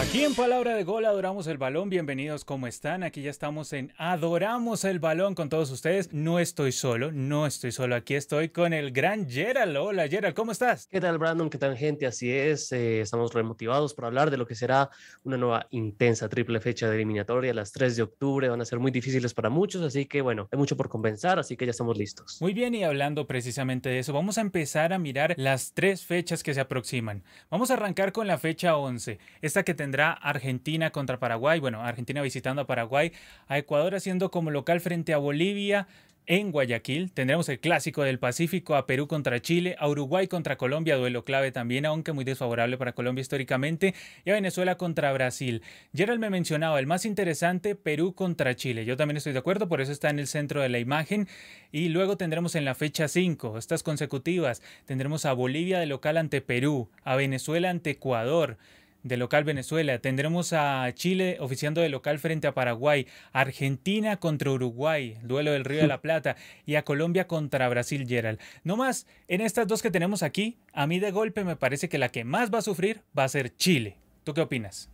[0.00, 1.90] Aquí en Palabra de Gol adoramos el balón.
[1.90, 3.02] Bienvenidos, ¿cómo están?
[3.02, 6.10] Aquí ya estamos en Adoramos el balón con todos ustedes.
[6.14, 7.94] No estoy solo, no estoy solo.
[7.94, 9.76] Aquí estoy con el gran Gerald.
[9.76, 10.86] Hola, Gerald, ¿cómo estás?
[10.86, 11.50] ¿Qué tal, Brandon?
[11.50, 12.06] ¿Qué tal, gente?
[12.06, 14.88] Así es, eh, estamos remotivados para hablar de lo que será
[15.22, 17.52] una nueva intensa triple fecha de eliminatoria.
[17.52, 20.58] Las 3 de octubre van a ser muy difíciles para muchos, así que bueno, hay
[20.58, 22.38] mucho por compensar, así que ya estamos listos.
[22.40, 26.42] Muy bien, y hablando precisamente de eso, vamos a empezar a mirar las tres fechas
[26.42, 27.22] que se aproximan.
[27.50, 32.22] Vamos a arrancar con la fecha 11, esta que tendrá Argentina contra Paraguay, bueno, Argentina
[32.22, 33.12] visitando a Paraguay,
[33.48, 35.88] a Ecuador haciendo como local frente a Bolivia,
[36.26, 40.96] en Guayaquil tendremos el clásico del Pacífico a Perú contra Chile, a Uruguay contra Colombia,
[40.96, 45.62] duelo clave también, aunque muy desfavorable para Colombia históricamente, y a Venezuela contra Brasil.
[45.92, 48.84] Gerald me mencionaba el más interesante, Perú contra Chile.
[48.84, 51.26] Yo también estoy de acuerdo, por eso está en el centro de la imagen.
[51.72, 56.40] Y luego tendremos en la fecha 5, estas consecutivas, tendremos a Bolivia de local ante
[56.40, 58.56] Perú, a Venezuela ante Ecuador
[59.02, 65.18] de local Venezuela, tendremos a Chile oficiando de local frente a Paraguay, Argentina contra Uruguay,
[65.22, 68.38] duelo del Río de la Plata, y a Colombia contra Brasil, Gerald.
[68.64, 71.98] No más, en estas dos que tenemos aquí, a mí de golpe me parece que
[71.98, 73.96] la que más va a sufrir va a ser Chile.
[74.24, 74.90] ¿Tú qué opinas?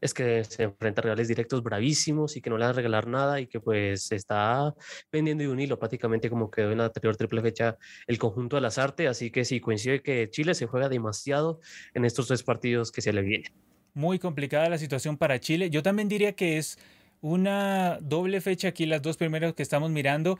[0.00, 3.06] Es que se enfrenta a rivales directos bravísimos y que no le van a regalar
[3.06, 4.74] nada y que pues está
[5.10, 7.76] pendiendo de un hilo prácticamente como quedó en la anterior triple fecha
[8.06, 11.60] el conjunto de las artes, así que sí, coincide que Chile se juega demasiado
[11.94, 13.52] en estos tres partidos que se le vienen.
[13.94, 15.68] Muy complicada la situación para Chile.
[15.68, 16.78] Yo también diría que es
[17.20, 20.38] una doble fecha aquí, las dos primeras que estamos mirando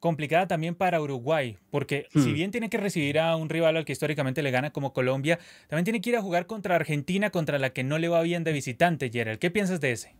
[0.00, 2.34] complicada también para Uruguay, porque si hmm.
[2.34, 5.84] bien tiene que recibir a un rival al que históricamente le gana como Colombia, también
[5.84, 8.52] tiene que ir a jugar contra Argentina, contra la que no le va bien de
[8.52, 9.38] visitante, Gerald.
[9.38, 10.19] ¿Qué piensas de ese?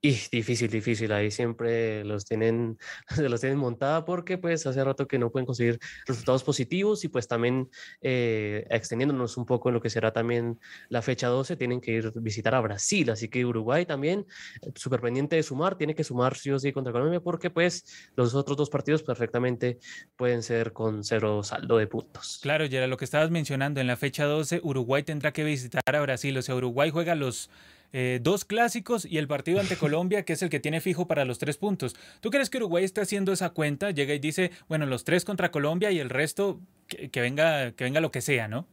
[0.00, 1.10] Y difícil, difícil.
[1.10, 5.44] Ahí siempre los tienen, se los tienen montada porque pues hace rato que no pueden
[5.44, 7.68] conseguir resultados positivos y pues también
[8.00, 12.06] eh, extendiéndonos un poco en lo que será también la fecha 12, tienen que ir
[12.06, 13.10] a visitar a Brasil.
[13.10, 14.24] Así que Uruguay también,
[14.62, 17.84] eh, súper pendiente de sumar, tiene que sumar sí o sí contra Colombia porque pues
[18.14, 19.78] los otros dos partidos perfectamente
[20.16, 22.38] pueden ser con cero saldo de puntos.
[22.40, 26.00] Claro, ya lo que estabas mencionando, en la fecha 12 Uruguay tendrá que visitar a
[26.00, 26.38] Brasil.
[26.38, 27.50] O sea, Uruguay juega los
[27.92, 31.24] eh, dos clásicos y el partido ante Colombia, que es el que tiene fijo para
[31.24, 31.96] los tres puntos.
[32.20, 33.90] ¿Tú crees que Uruguay está haciendo esa cuenta?
[33.90, 38.00] Llega y dice, bueno, los tres contra Colombia y el resto que venga, que venga
[38.00, 38.66] lo que sea, ¿no?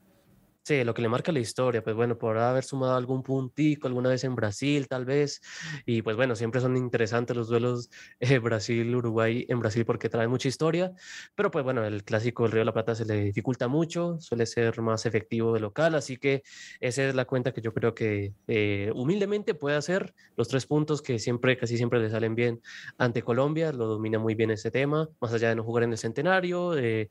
[0.67, 4.09] Sí, lo que le marca la historia, pues bueno, por haber sumado algún puntico alguna
[4.09, 5.39] vez en Brasil, tal vez,
[5.85, 10.47] y pues bueno, siempre son interesantes los duelos eh, Brasil-Uruguay en Brasil porque traen mucha
[10.47, 10.91] historia,
[11.35, 14.47] pero pues bueno, el clásico del Río de la Plata se le dificulta mucho, suele
[14.47, 16.41] ser más efectivo de local, así que
[16.79, 21.03] esa es la cuenta que yo creo que eh, humildemente puede hacer los tres puntos
[21.03, 22.59] que siempre, casi siempre le salen bien
[22.97, 25.99] ante Colombia, lo domina muy bien ese tema, más allá de no jugar en el
[25.99, 27.07] centenario, eh,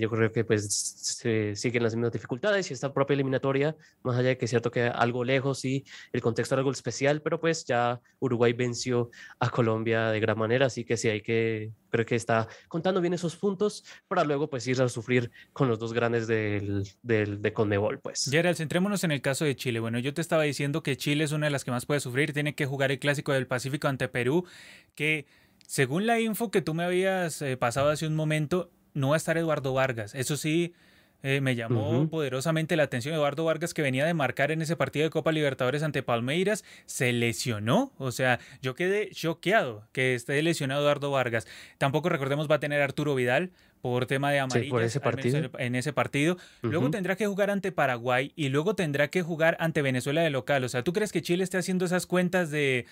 [0.00, 4.30] yo creo que pues se siguen las mismas dificultades y esta propia eliminatoria, más allá
[4.30, 7.64] de que es cierto que algo lejos y el contexto era algo especial, pero pues
[7.64, 12.14] ya Uruguay venció a Colombia de gran manera, así que sí hay que, creo que
[12.14, 16.26] está contando bien esos puntos para luego pues ir a sufrir con los dos grandes
[16.26, 18.28] del, del, de Conmebol, pues.
[18.30, 19.80] Gerald, centrémonos en el caso de Chile.
[19.80, 22.32] Bueno, yo te estaba diciendo que Chile es una de las que más puede sufrir,
[22.32, 24.46] tiene que jugar el Clásico del Pacífico ante Perú,
[24.94, 25.26] que
[25.66, 29.18] según la info que tú me habías eh, pasado hace un momento, no va a
[29.18, 30.14] estar Eduardo Vargas.
[30.14, 30.74] Eso sí,
[31.22, 35.04] eh, me llamó poderosamente la atención Eduardo Vargas que venía de marcar en ese partido
[35.04, 40.82] de Copa Libertadores ante Palmeiras, se lesionó, o sea, yo quedé choqueado que esté lesionado
[40.82, 41.46] Eduardo Vargas.
[41.78, 44.38] Tampoco recordemos va a tener Arturo Vidal por tema de
[44.82, 45.50] ese partido.
[45.58, 46.36] en ese partido.
[46.62, 50.64] Luego tendrá que jugar ante Paraguay y luego tendrá que jugar ante Venezuela de local.
[50.64, 52.86] O sea, ¿tú crees que Chile esté haciendo esas cuentas de,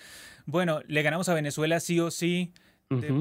[0.45, 2.51] bueno, le ganamos a Venezuela sí o sí?
[2.89, 3.11] De,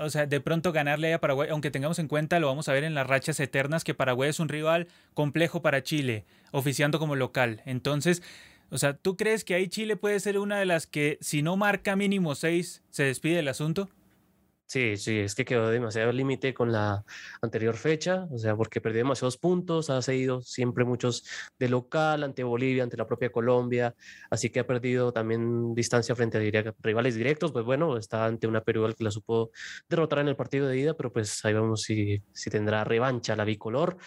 [0.00, 2.84] o sea, de pronto ganarle a Paraguay, aunque tengamos en cuenta, lo vamos a ver
[2.84, 7.62] en las rachas eternas, que Paraguay es un rival complejo para Chile, oficiando como local.
[7.64, 8.22] Entonces,
[8.70, 11.56] o sea, ¿tú crees que ahí Chile puede ser una de las que, si no
[11.56, 13.88] marca mínimo seis, se despide del asunto?
[14.72, 17.04] Sí, sí, es que quedó demasiado límite con la
[17.42, 21.26] anterior fecha, o sea, porque perdió demasiados puntos, ha seguido siempre muchos
[21.58, 23.94] de local ante Bolivia, ante la propia Colombia,
[24.30, 28.62] así que ha perdido también distancia frente a rivales directos, pues bueno, está ante una
[28.62, 29.50] Perú al que la supo
[29.90, 33.44] derrotar en el partido de ida, pero pues ahí vamos si, si tendrá revancha la
[33.44, 33.98] bicolor,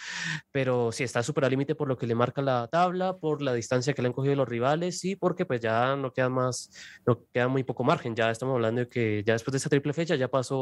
[0.51, 3.53] pero sí está súper al límite por lo que le marca la tabla, por la
[3.53, 6.71] distancia que le han cogido los rivales y porque pues ya no queda más,
[7.05, 9.93] no queda muy poco margen, ya estamos hablando de que ya después de esa triple
[9.93, 10.54] fecha ya pasó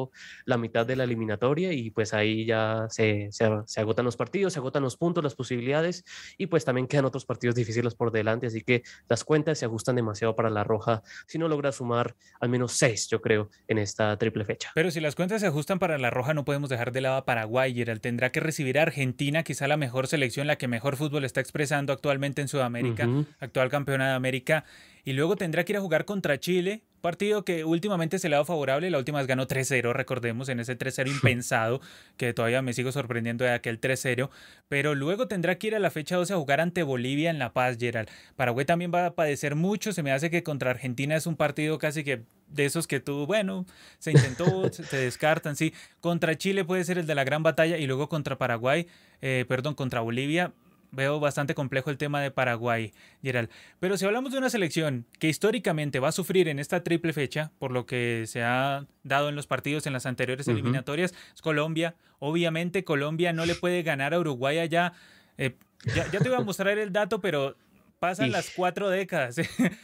[0.46, 4.60] la mitad de la eliminatoria y pues ahí ya se, se, agotan los partidos, se
[4.60, 6.04] agotan los puntos, las posibilidades
[6.38, 9.96] y pues también quedan otros partidos difíciles por delante, así que las cuentas se ajustan
[9.96, 14.18] demasiado para la Roja si no logra sumar al menos seis, yo creo, en esta
[14.18, 14.72] triple fecha.
[14.76, 17.26] Pero si las cuentas se ajustan para la Roja, no podemos dejar de lado a
[17.26, 18.02] Paraguay, Gerald.
[18.02, 21.94] Tendrá que recibir a Argentina, quizá la mejor selección, la que mejor fútbol está expresando
[21.94, 23.08] actualmente en Sudamérica,
[23.40, 24.66] actual campeona de América
[25.04, 28.38] y luego tendrá que ir a jugar contra Chile, partido que últimamente se le ha
[28.38, 31.82] dado favorable, la última vez ganó 3-0, recordemos, en ese 3-0 impensado,
[32.16, 34.30] que todavía me sigo sorprendiendo de aquel 3-0,
[34.70, 37.52] pero luego tendrá que ir a la fecha 12 a jugar ante Bolivia en La
[37.52, 38.10] Paz, Gerald.
[38.38, 41.78] Paraguay también va a padecer mucho, se me hace que contra Argentina es un partido
[41.78, 43.66] casi que de esos que tú, bueno,
[44.00, 45.74] se intentó, se descartan, sí.
[46.00, 48.88] Contra Chile puede ser el de la gran batalla y luego contra Paraguay,
[49.22, 50.54] eh, perdón, contra Bolivia,
[50.94, 53.50] veo bastante complejo el tema de Paraguay, Gerald.
[53.80, 57.52] Pero si hablamos de una selección que históricamente va a sufrir en esta triple fecha,
[57.60, 61.96] por lo que se ha dado en los partidos en las anteriores eliminatorias, es Colombia.
[62.20, 64.94] Obviamente Colombia no le puede ganar a Uruguay allá.
[65.38, 65.58] Eh,
[65.96, 67.58] ya, te voy a mostrar el dato, pero
[68.00, 69.38] pasan las cuatro décadas.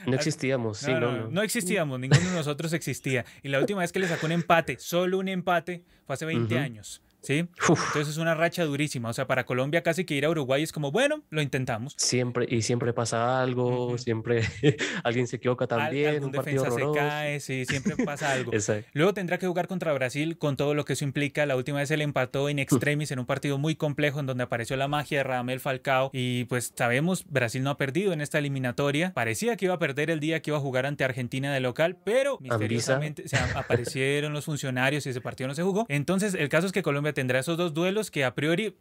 [0.05, 3.25] No existíamos, sí, no, no, no, existíamos, ninguno de nosotros existía.
[3.41, 6.57] Y la última vez que le sacó un empate, solo un empate, fue hace 20
[6.59, 7.01] años.
[7.21, 7.47] ¿Sí?
[7.59, 9.09] Entonces es una racha durísima.
[9.09, 11.93] O sea, para Colombia casi que ir a Uruguay es como, bueno, lo intentamos.
[11.97, 14.43] Siempre, y siempre pasa algo, siempre
[15.03, 16.15] alguien se equivoca también.
[16.15, 18.51] algún defensa se cae, sí, siempre pasa algo.
[18.93, 21.45] Luego tendrá que jugar contra Brasil con todo lo que eso implica.
[21.45, 24.75] La última vez él empató en extremis en un partido muy complejo en donde apareció
[24.77, 26.09] la magia de Ramel Falcao.
[26.13, 29.13] Y pues sabemos, Brasil no ha perdido en esta eliminatoria.
[29.13, 31.97] Parecía que iba a perder el día que iba a jugar ante Argentina de local,
[32.03, 35.85] pero misteriosamente se aparecieron los funcionarios y ese partido no se jugó.
[35.89, 38.75] Entonces, el caso es que Colombia tendrá esos dos duelos que a priori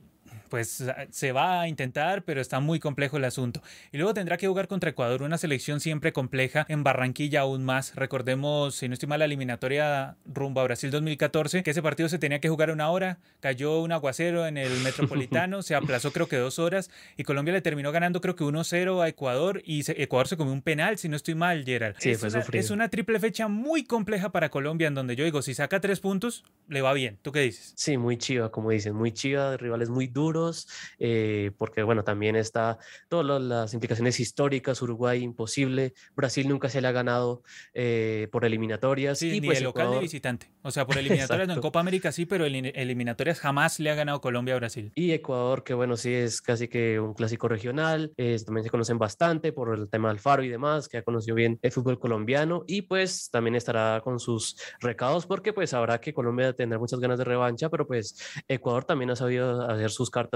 [0.49, 3.63] pues se va a intentar, pero está muy complejo el asunto.
[3.93, 7.95] Y luego tendrá que jugar contra Ecuador, una selección siempre compleja, en Barranquilla aún más.
[7.95, 12.19] Recordemos, si no estoy mal, la eliminatoria rumbo a Brasil 2014, que ese partido se
[12.19, 16.37] tenía que jugar una hora, cayó un aguacero en el Metropolitano, se aplazó creo que
[16.37, 20.37] dos horas, y Colombia le terminó ganando creo que 1-0 a Ecuador, y Ecuador se
[20.37, 21.97] comió un penal, si no estoy mal, Gerald.
[21.99, 25.25] Sí, es, fue una, es una triple fecha muy compleja para Colombia, en donde yo
[25.25, 27.19] digo, si saca tres puntos, le va bien.
[27.23, 27.73] ¿Tú qué dices?
[27.77, 30.38] Sí, muy chiva, como dicen, muy chiva, de rivales muy duros
[30.99, 36.89] eh, porque bueno, también está todas las implicaciones históricas, Uruguay imposible, Brasil nunca se le
[36.89, 37.43] ha ganado
[37.75, 39.23] eh, por eliminatorias.
[39.23, 42.13] y ni pues el local de visitante, o sea, por eliminatorias no, en Copa América
[42.13, 44.93] sí, pero en eliminatorias jamás le ha ganado Colombia a Brasil.
[44.95, 48.13] Y Ecuador, que bueno, sí es casi que un clásico regional,
[48.45, 51.59] también se conocen bastante por el tema del faro y demás, que ha conocido bien
[51.63, 56.53] el fútbol colombiano y pues también estará con sus recados porque pues habrá que Colombia
[56.53, 58.17] tendrá muchas ganas de revancha, pero pues
[58.49, 60.28] Ecuador también ha sabido hacer sus cartas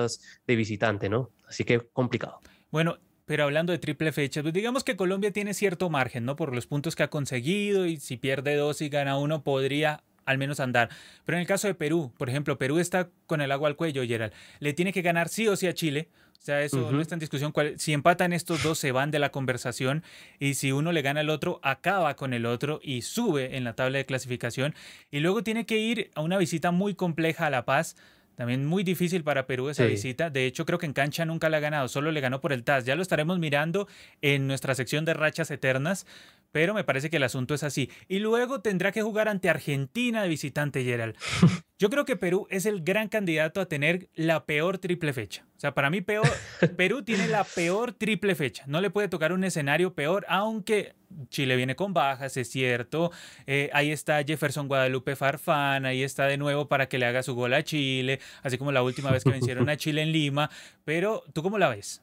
[0.46, 1.30] de visitante, ¿no?
[1.46, 2.40] Así que complicado.
[2.70, 6.36] Bueno, pero hablando de triple fecha, pues digamos que Colombia tiene cierto margen, ¿no?
[6.36, 10.38] Por los puntos que ha conseguido y si pierde dos y gana uno, podría al
[10.38, 10.88] menos andar.
[11.24, 14.04] Pero en el caso de Perú, por ejemplo, Perú está con el agua al cuello,
[14.04, 14.32] Gerald.
[14.60, 16.08] Le tiene que ganar sí o sí a Chile.
[16.38, 17.52] O sea, eso no está en discusión.
[17.76, 20.02] Si empatan estos dos, se van de la conversación.
[20.40, 23.74] Y si uno le gana al otro, acaba con el otro y sube en la
[23.74, 24.74] tabla de clasificación.
[25.12, 27.94] Y luego tiene que ir a una visita muy compleja a La Paz
[28.34, 30.30] también muy difícil para Perú esa visita.
[30.30, 32.64] De hecho, creo que en cancha nunca la ha ganado, solo le ganó por el
[32.64, 32.84] TAS.
[32.84, 33.88] Ya lo estaremos mirando
[34.20, 36.06] en nuestra sección de rachas eternas,
[36.52, 37.90] pero me parece que el asunto es así.
[38.08, 41.16] Y luego tendrá que jugar ante Argentina de visitante, Gerald.
[41.78, 45.44] Yo creo que Perú es el gran candidato a tener la peor triple fecha.
[45.56, 46.28] O sea, para mí peor,
[46.76, 48.62] Perú tiene la peor triple fecha.
[48.68, 50.94] No le puede tocar un escenario peor, aunque
[51.28, 53.10] Chile viene con bajas, es cierto.
[53.46, 57.34] Eh, ahí está Jefferson Guadalupe Farfán, ahí está de nuevo para que le haga su
[57.34, 60.50] gol a Chile, así como la última vez que vencieron a Chile en Lima.
[60.84, 62.01] Pero, ¿tú cómo la ves?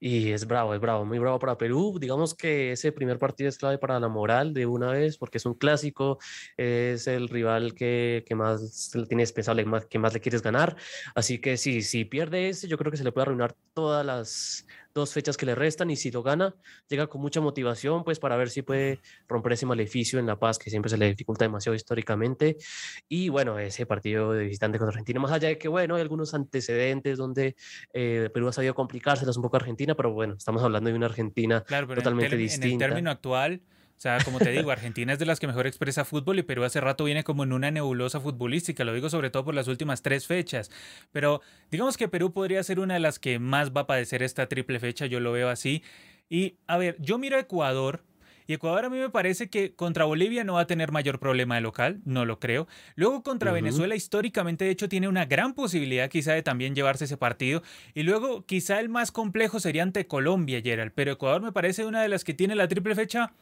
[0.00, 1.98] Y es bravo, es bravo, muy bravo para Perú.
[2.00, 5.46] Digamos que ese primer partido es clave para la moral de una vez, porque es
[5.46, 6.18] un clásico,
[6.56, 10.76] es el rival que, que más tienes pensado, que más le quieres ganar.
[11.14, 14.66] Así que si, si pierde ese, yo creo que se le puede arruinar todas las,
[14.96, 16.56] dos fechas que le restan y si lo gana,
[16.88, 18.98] llega con mucha motivación pues para ver si puede
[19.28, 22.56] romper ese maleficio en La Paz que siempre se le dificulta demasiado históricamente.
[23.08, 26.34] Y bueno, ese partido de visitante contra Argentina, más allá de que bueno, hay algunos
[26.34, 27.56] antecedentes donde
[27.92, 31.06] eh, Perú ha sabido complicárselas un poco a Argentina, pero bueno, estamos hablando de una
[31.06, 32.66] Argentina totalmente distinta.
[32.66, 33.62] En el término actual
[33.96, 36.64] o sea, como te digo, Argentina es de las que mejor expresa fútbol y Perú
[36.64, 40.02] hace rato viene como en una nebulosa futbolística, lo digo sobre todo por las últimas
[40.02, 40.70] tres fechas.
[41.12, 44.48] Pero digamos que Perú podría ser una de las que más va a padecer esta
[44.48, 45.82] triple fecha, yo lo veo así.
[46.28, 48.02] Y a ver, yo miro a Ecuador.
[48.46, 51.56] Y Ecuador a mí me parece que contra Bolivia no va a tener mayor problema
[51.56, 52.68] de local, no lo creo.
[52.94, 57.16] Luego contra Venezuela históricamente de hecho tiene una gran posibilidad quizá de también llevarse ese
[57.16, 57.62] partido.
[57.94, 60.92] Y luego quizá el más complejo sería ante Colombia, Gerald.
[60.94, 63.32] Pero Ecuador me parece una de las que tiene la triple fecha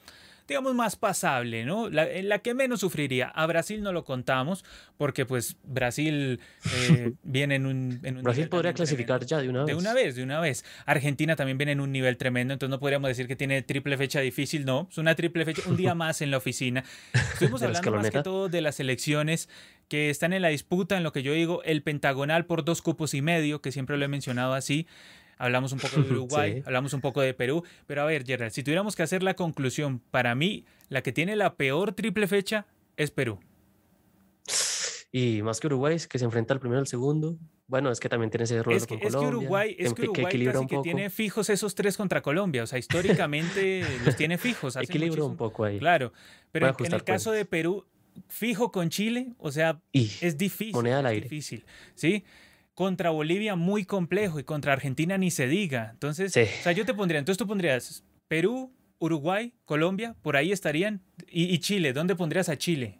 [0.46, 1.88] digamos, más pasable, ¿no?
[1.88, 3.28] La, la, que menos sufriría.
[3.28, 4.64] A Brasil no lo contamos
[4.96, 6.40] porque pues Brasil
[6.74, 8.00] eh, viene en un...
[8.02, 9.66] En Brasil podría clasificar ya de una vez.
[9.66, 10.64] De una vez, de una vez.
[10.86, 14.20] Argentina también viene en un nivel tremendo, entonces no podríamos decir que tiene triple fecha
[14.20, 16.84] difícil, no, es una triple fecha, un día más en la oficina.
[17.12, 19.48] Estuvimos hablando más que todo de las elecciones
[19.88, 23.14] que están en la disputa, en lo que yo digo, el pentagonal por dos cupos
[23.14, 24.86] y medio, que siempre lo he mencionado así.
[25.38, 28.62] Hablamos un poco de Uruguay, hablamos un poco de Perú, pero a ver, Gerald, si
[28.62, 33.10] tuviéramos que hacer la conclusión, para mí, la que tiene la peor triple fecha es
[33.10, 33.38] Perú.
[35.16, 37.38] Y más que Uruguay, que se enfrenta al primero y al segundo.
[37.66, 40.44] Bueno, es que también tiene ese error es que, es que Uruguay, es que, Uruguay
[40.44, 42.64] casi que tiene fijos esos tres contra Colombia.
[42.64, 44.76] O sea, históricamente los tiene fijos.
[44.76, 45.78] Equilibra un poco ahí.
[45.78, 46.12] Claro.
[46.50, 47.86] Pero en el caso de Perú,
[48.28, 50.74] fijo con Chile, o sea, es difícil.
[50.74, 51.22] Moneda al aire.
[51.28, 51.64] difícil.
[51.94, 52.24] ¿Sí?
[52.75, 55.90] Contra Bolivia muy complejo y contra Argentina ni se diga.
[55.93, 61.00] Entonces, o sea, yo te pondría, entonces tú pondrías Perú, Uruguay, Colombia, por ahí estarían.
[61.28, 62.99] Y, y Chile, ¿dónde pondrías a Chile?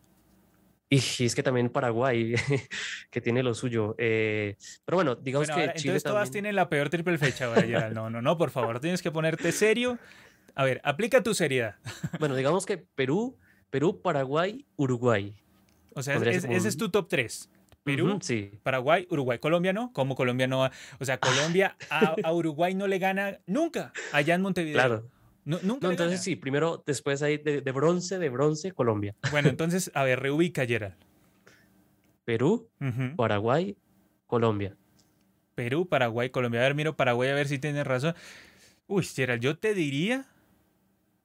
[0.91, 2.35] Y, es que también Paraguay,
[3.11, 3.95] que tiene lo suyo.
[3.99, 8.11] Eh, pero bueno, digamos que Chile Entonces todas tienen la peor triple fecha ahora, No,
[8.11, 9.99] no, no, por favor, tienes que ponerte serio.
[10.55, 11.77] A ver, aplica tu seriedad.
[12.21, 13.37] Bueno, digamos que Perú,
[13.71, 15.35] Perú, Paraguay, Uruguay.
[15.95, 17.51] O sea, ese es tu top 3.
[17.85, 18.51] Perú, sí.
[18.63, 19.39] Paraguay, Uruguay.
[19.39, 20.65] Colombia no, como Colombia no.
[20.99, 24.75] O sea, Colombia a, a, Uruguay no le gana nunca allá en Montevideo.
[24.75, 25.11] Claro.
[25.45, 29.15] No, nunca entonces sí, primero, después ahí de, bronce, de bronce, Colombia.
[29.31, 30.95] Bueno, entonces, a ver, reubica, Gerald.
[32.25, 32.71] Perú,
[33.17, 33.77] Paraguay,
[34.27, 34.75] Colombia.
[35.55, 36.61] Perú, Paraguay, Colombia.
[36.61, 38.15] A ver, miro Paraguay a ver si tienes razón.
[38.87, 40.27] Uy, Gerald, yo te diría.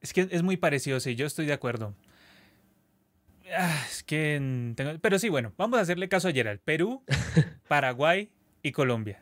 [0.02, 1.96] Es que es muy parecido, sí, yo estoy de acuerdo.
[3.58, 4.76] Ah, es que.
[5.02, 6.60] Pero sí, bueno, vamos a hacerle caso a Gerald.
[6.64, 7.04] Perú,
[7.68, 8.32] Paraguay
[8.64, 9.22] y Colombia.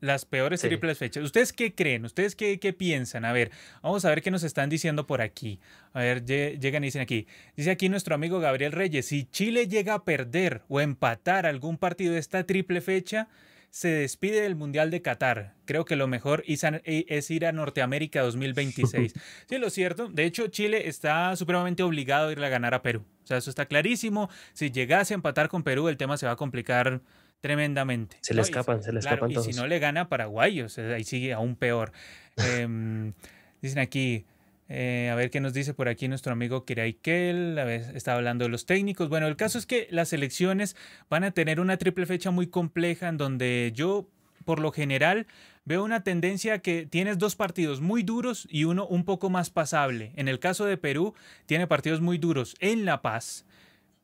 [0.00, 1.24] Las peores triples fechas.
[1.24, 2.04] ¿Ustedes qué creen?
[2.04, 3.24] ¿Ustedes qué, qué, piensan?
[3.24, 3.50] A ver,
[3.82, 5.58] vamos a ver qué nos están diciendo por aquí.
[5.92, 7.26] A ver, llegan y dicen aquí.
[7.56, 12.12] Dice aquí nuestro amigo Gabriel Reyes, si Chile llega a perder o empatar algún partido
[12.12, 13.28] de esta triple fecha,
[13.70, 15.54] se despide del Mundial de Qatar.
[15.64, 19.14] Creo que lo mejor es ir a Norteamérica 2026.
[19.48, 20.08] Sí, lo cierto.
[20.08, 23.04] De hecho, Chile está supremamente obligado a ir a ganar a Perú.
[23.24, 24.28] O sea, eso está clarísimo.
[24.52, 27.00] Si llegase a empatar con Perú, el tema se va a complicar
[27.40, 28.16] tremendamente.
[28.20, 29.48] Se le escapan, se le escapan todos.
[29.48, 31.92] Y si no le gana a Paraguay, o sea, ahí sigue aún peor.
[32.36, 33.12] Em,
[33.60, 34.24] dicen aquí,
[34.68, 37.58] eh, a ver qué nos dice por aquí nuestro amigo Kiraikel.
[37.58, 39.08] A está hablando de los técnicos.
[39.08, 40.76] Bueno, el caso es que las elecciones
[41.08, 44.08] van a tener una triple fecha muy compleja en donde yo,
[44.44, 45.26] por lo general,
[45.64, 50.12] veo una tendencia que tienes dos partidos muy duros y uno un poco más pasable.
[50.16, 51.14] En el caso de Perú,
[51.46, 53.44] tiene partidos muy duros en La Paz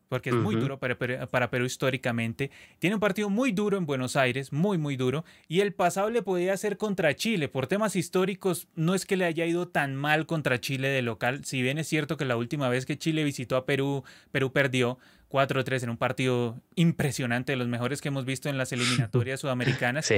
[0.08, 2.50] porque es muy duro para, para, Perú históricamente.
[2.78, 5.24] Tiene un partido muy duro en Buenos Aires, muy, muy duro.
[5.48, 7.48] Y el pasado le podía ser contra Chile.
[7.48, 11.44] Por temas históricos, no es que le haya ido tan mal contra Chile de local.
[11.44, 14.98] Si bien es cierto que la última vez que Chile visitó a Perú, Perú perdió
[15.30, 20.06] 4-3 en un partido impresionante, de los mejores que hemos visto en las eliminatorias sudamericanas.
[20.06, 20.16] Sí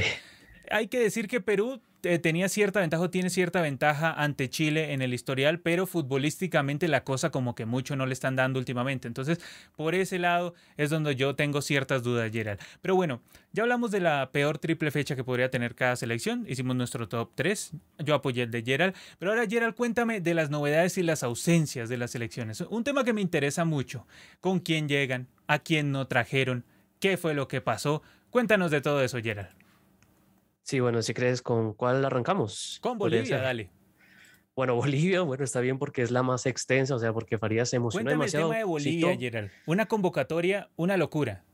[0.70, 4.92] hay que decir que Perú eh, tenía cierta ventaja o tiene cierta ventaja ante Chile
[4.92, 9.08] en el historial, pero futbolísticamente la cosa como que mucho no le están dando últimamente.
[9.08, 9.40] Entonces,
[9.75, 12.61] por ese lado es donde yo tengo ciertas dudas, Gerald.
[12.80, 16.44] Pero bueno, ya hablamos de la peor triple fecha que podría tener cada selección.
[16.49, 17.73] Hicimos nuestro top 3.
[18.04, 18.94] Yo apoyé el de Gerald.
[19.18, 22.61] Pero ahora, Gerald, cuéntame de las novedades y las ausencias de las selecciones.
[22.61, 24.06] Un tema que me interesa mucho.
[24.40, 25.26] ¿Con quién llegan?
[25.49, 26.64] ¿A quién no trajeron?
[27.00, 28.02] ¿Qué fue lo que pasó?
[28.30, 29.55] Cuéntanos de todo eso, Gerald.
[30.66, 32.80] Sí, bueno, si crees, ¿con cuál arrancamos?
[32.82, 33.70] Con Bolivia, dale.
[34.56, 37.76] Bueno, Bolivia, bueno, está bien porque es la más extensa, o sea, porque Farías se
[37.76, 38.46] emocionó demasiado.
[38.46, 39.50] el tema de Bolivia, Gerald.
[39.66, 41.44] Una convocatoria, una locura.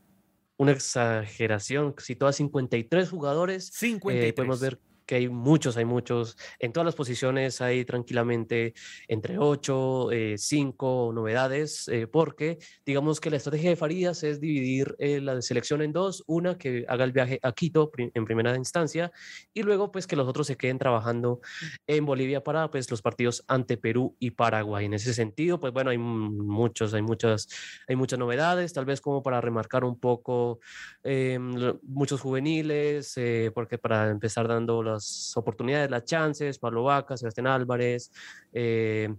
[0.57, 1.93] Una exageración.
[1.99, 3.67] Citó a 53 jugadores.
[3.67, 4.29] 53.
[4.29, 6.37] Eh, podemos ver que hay muchos, hay muchos.
[6.59, 8.73] En todas las posiciones hay tranquilamente
[9.07, 14.95] entre 8, 5 eh, novedades, eh, porque digamos que la estrategia de Farías es dividir
[14.99, 19.11] eh, la selección en dos, una que haga el viaje a Quito en primera instancia
[19.53, 21.41] y luego pues que los otros se queden trabajando
[21.87, 24.85] en Bolivia para pues los partidos ante Perú y Paraguay.
[24.85, 27.47] En ese sentido, pues bueno, hay muchos, hay muchas,
[27.87, 30.59] hay muchas novedades, tal vez como para remarcar un poco
[31.03, 33.15] em, muchos juveniles,
[33.53, 38.11] porque para empezar dando las oportunidades, las chances, Pablo Vaca, Sebastián Álvarez,
[38.51, 39.13] eh,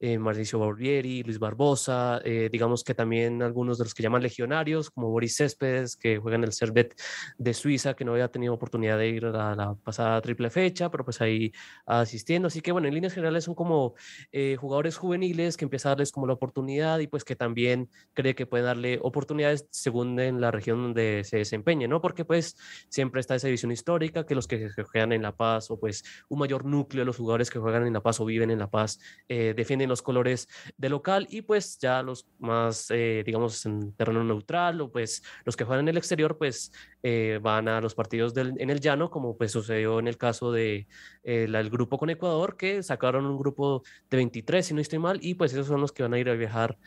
[0.00, 4.90] eh, Mauricio Barbieri, Luis Barbosa, eh, digamos que también algunos de los que llaman legionarios,
[4.90, 6.94] como Boris Céspedes, que juega en el Servet
[7.36, 11.04] de Suiza, que no había tenido oportunidad de ir a la pasada triple fecha, pero
[11.04, 11.52] pues ahí
[11.84, 12.46] asistiendo.
[12.46, 13.94] Así que bueno, en líneas generales son como
[14.30, 18.36] eh, jugadores juveniles que empieza a darles como la oportunidad y pues que también cree
[18.36, 22.00] que pueden darle oportunidades según en la región donde se desempeñe, ¿no?
[22.00, 22.56] Porque pues
[22.88, 26.38] siempre está esa división histórica que los que juegan en La Paz o pues un
[26.38, 29.00] mayor núcleo de los jugadores que juegan en La Paz o viven en La Paz
[29.28, 34.80] defienden los colores de local y pues ya los más, eh, digamos, en terreno neutral
[34.80, 38.54] o pues los que juegan en el exterior pues eh, van a los partidos del,
[38.58, 40.86] en el llano, como pues sucedió en el caso de
[41.22, 45.34] el grupo con Ecuador, que sacaron un grupo de 23, si no estoy mal, y
[45.34, 46.78] pues esos son los que van a ir a viajar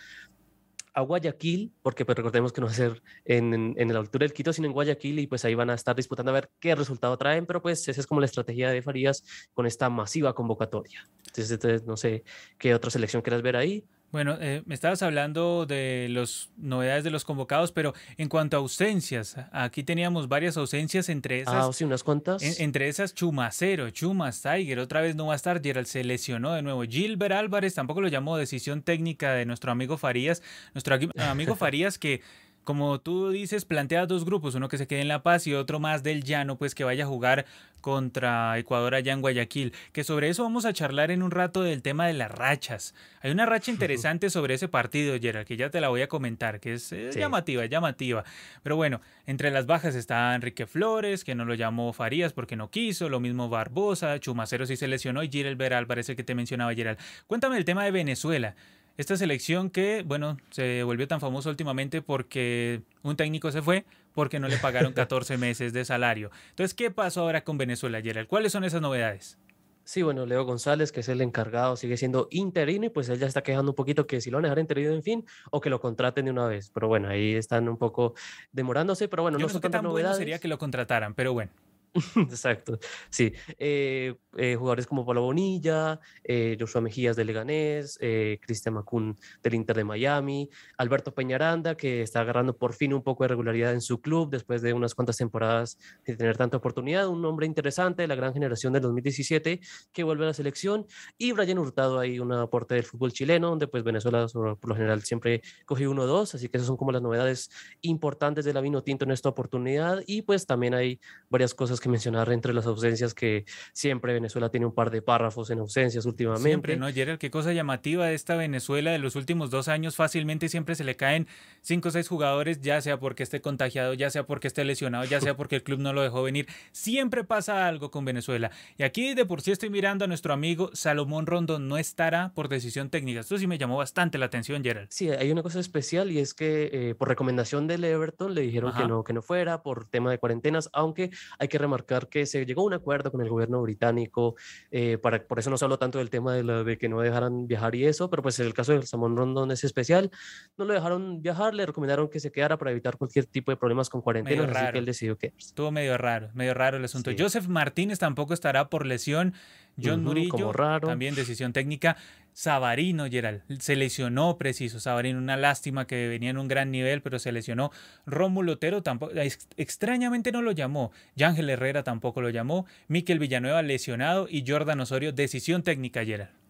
[0.94, 4.34] a Guayaquil, porque pues recordemos que no va a ser en, en, la altura del
[4.34, 7.18] Quito, sino en Guayaquil, y pues ahí van a estar disputando a ver qué resultado
[7.18, 11.08] traen, pero pues esa es como la estrategia de Farías con esta masiva convocatoria.
[11.20, 12.24] Entonces, entonces no sé
[12.58, 13.86] qué otra selección quieras ver ahí.
[14.12, 18.60] Bueno, eh, me estabas hablando de las novedades de los convocados, pero en cuanto a
[18.60, 21.70] ausencias, aquí teníamos varias ausencias entre esas.
[21.70, 22.60] Ah, sí, unas cuantas.
[22.60, 26.62] entre esas Chumacero, Chumas, Tiger, otra vez no va a estar, Gerald se lesionó de
[26.62, 26.84] nuevo.
[26.84, 32.22] Gilbert Álvarez tampoco lo llamó decisión técnica de nuestro amigo Farías, nuestro amigo Farías que
[32.64, 35.80] como tú dices, plantea dos grupos, uno que se quede en La Paz y otro
[35.80, 37.46] más del llano, pues que vaya a jugar
[37.82, 39.74] contra Ecuador allá en Guayaquil.
[39.92, 42.94] Que sobre eso vamos a charlar en un rato del tema de las rachas.
[43.22, 46.60] Hay una racha interesante sobre ese partido, Gerard, que ya te la voy a comentar,
[46.60, 48.24] que es, llamativa, llamativa.
[48.64, 52.70] Pero bueno, entre las bajas está Enrique Flores, que no lo llamó Farías porque no
[52.70, 56.74] quiso, lo mismo Barbosa, Chumacero sí se lesionó y Gilbert Álvarez, el que te mencionaba
[56.74, 57.00] Gerald.
[57.28, 58.56] Cuéntame el tema de Venezuela.
[58.98, 64.40] Esta selección que, bueno, se volvió tan famosa últimamente porque un técnico se fue porque
[64.40, 66.32] no le pagaron 14 meses de salario.
[66.50, 68.28] Entonces, ¿qué pasó ahora con Venezuela, Gerald?
[68.28, 69.38] ¿Cuáles son esas novedades?
[69.84, 73.26] Sí, bueno, Leo González, que es el encargado, sigue siendo interino y pues él ya
[73.26, 75.70] está quejando un poquito que si lo van a dejar interino en fin o que
[75.70, 76.70] lo contraten de una vez.
[76.70, 78.14] Pero bueno, ahí están un poco
[78.52, 80.18] demorándose, pero bueno, no, sé qué tan novedades.
[80.18, 81.52] sería que lo contrataran, pero bueno.
[82.16, 82.80] Exacto,
[83.10, 83.34] sí.
[83.58, 88.00] Eh, eh, jugadores como Pablo Bonilla, eh, Joshua Mejías de Leganés,
[88.42, 93.26] Cristian Macún del Inter de Miami, Alberto Peñaranda, que está agarrando por fin un poco
[93.26, 97.26] de regularidad en su club después de unas cuantas temporadas de tener tanta oportunidad, un
[97.26, 99.60] hombre interesante de la gran generación del 2017
[99.92, 100.86] que vuelve a la selección,
[101.18, 105.02] y Brian Hurtado ahí un aporte del fútbol chileno, donde pues Venezuela por lo general
[105.02, 107.50] siempre cogió uno o dos, así que esas son como las novedades
[107.82, 111.90] importantes de la Vino Tinto en esta oportunidad, y pues también hay varias cosas que
[111.90, 116.50] mencionar entre las ausencias que siempre Venezuela tiene un par de párrafos en ausencias últimamente.
[116.50, 117.20] Siempre, ¿no, Gerald?
[117.20, 119.96] Qué cosa llamativa esta Venezuela de los últimos dos años.
[119.96, 121.28] Fácilmente siempre se le caen
[121.62, 125.20] cinco o seis jugadores, ya sea porque esté contagiado, ya sea porque esté lesionado, ya
[125.20, 126.48] sea porque el club no lo dejó venir.
[126.72, 128.52] Siempre pasa algo con Venezuela.
[128.78, 131.68] Y aquí de por sí estoy mirando a nuestro amigo Salomón Rondón.
[131.68, 133.22] No estará por decisión técnica.
[133.22, 134.88] Esto sí me llamó bastante la atención, Gerald.
[134.92, 138.74] Sí, hay una cosa especial y es que eh, por recomendación del Everton le dijeron
[138.74, 142.46] que no, que no fuera por tema de cuarentenas, aunque hay que marcar que se
[142.46, 144.36] llegó a un acuerdo con el gobierno británico,
[144.70, 147.02] eh, para, por eso no se habló tanto del tema de, lo, de que no
[147.02, 150.12] dejaran viajar y eso, pero pues el caso del Samón Rondón es especial,
[150.58, 153.90] no lo dejaron viajar, le recomendaron que se quedara para evitar cualquier tipo de problemas
[153.90, 157.12] con cuarentena, así que él decidió que Estuvo medio raro, medio raro el asunto.
[157.18, 159.34] Joseph Martínez tampoco estará por lesión,
[159.82, 161.98] John Murillo, también decisión técnica.
[162.34, 164.80] Sabarino, Gerald, se lesionó preciso.
[164.80, 167.72] Sabarino, una lástima que venía en un gran nivel, pero se lesionó.
[168.06, 169.14] Rómulo Otero tampoco,
[169.58, 170.92] extrañamente no lo llamó.
[171.16, 172.66] Yángel Herrera tampoco lo llamó.
[172.88, 176.41] Miquel Villanueva lesionado y Jordan Osorio, decisión técnica, Gerald.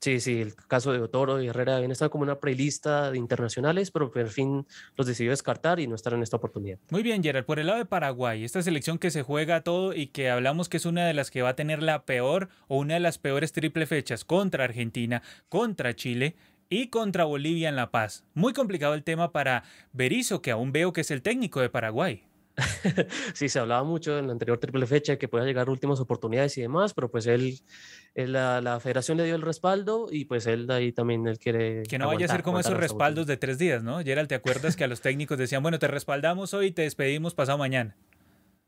[0.00, 3.90] Sí, sí, el caso de Otoro y Herrera habían estado como una prelista de internacionales,
[3.90, 4.64] pero por fin
[4.96, 6.78] los decidió descartar y no estar en esta oportunidad.
[6.90, 7.44] Muy bien, Gerard.
[7.44, 10.76] Por el lado de Paraguay, esta selección que se juega todo y que hablamos que
[10.76, 13.52] es una de las que va a tener la peor o una de las peores
[13.52, 16.36] triple fechas contra Argentina, contra Chile
[16.70, 18.24] y contra Bolivia en La Paz.
[18.34, 22.27] Muy complicado el tema para Berizzo, que aún veo que es el técnico de Paraguay.
[23.34, 26.62] sí, se hablaba mucho en la anterior triple fecha que pueda llegar últimas oportunidades y
[26.62, 27.60] demás, pero pues él,
[28.14, 31.82] la, la, federación le dio el respaldo y pues él de ahí también él quiere...
[31.84, 34.00] Que no vaya a ser como esos respaldos de tres días, ¿no?
[34.00, 37.34] Gerald, ¿te acuerdas que a los técnicos decían, bueno, te respaldamos hoy y te despedimos
[37.34, 37.96] pasado mañana?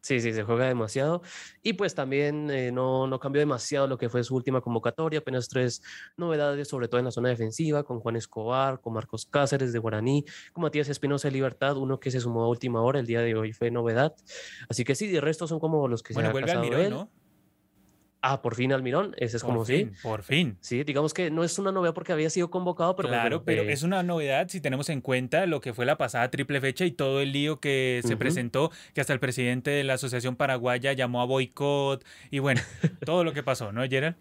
[0.02, 1.22] Sí, sí, se juega demasiado.
[1.62, 5.48] Y pues también eh, no, no cambió demasiado lo que fue su última convocatoria, apenas
[5.48, 5.82] tres
[6.16, 10.24] novedades, sobre todo en la zona defensiva, con Juan Escobar, con Marcos Cáceres de Guaraní,
[10.52, 13.34] con Matías Espinosa de Libertad, uno que se sumó a última hora, el día de
[13.34, 14.14] hoy fue novedad.
[14.68, 17.10] Así que sí, de resto son como los que se han vuelve Almirón, ¿no?
[18.22, 19.90] Ah, por fin Almirón, ese es como sí.
[20.02, 20.58] Por fin.
[20.60, 23.08] Sí, digamos que no es una novedad porque había sido convocado, pero.
[23.08, 26.60] Claro, pero es una novedad si tenemos en cuenta lo que fue la pasada triple
[26.60, 30.36] fecha y todo el lío que se presentó, que hasta el presidente de la Asociación
[30.36, 32.60] Paraguaya llamó a boicot y bueno,
[33.06, 34.16] todo lo que pasó, ¿no, Gerald?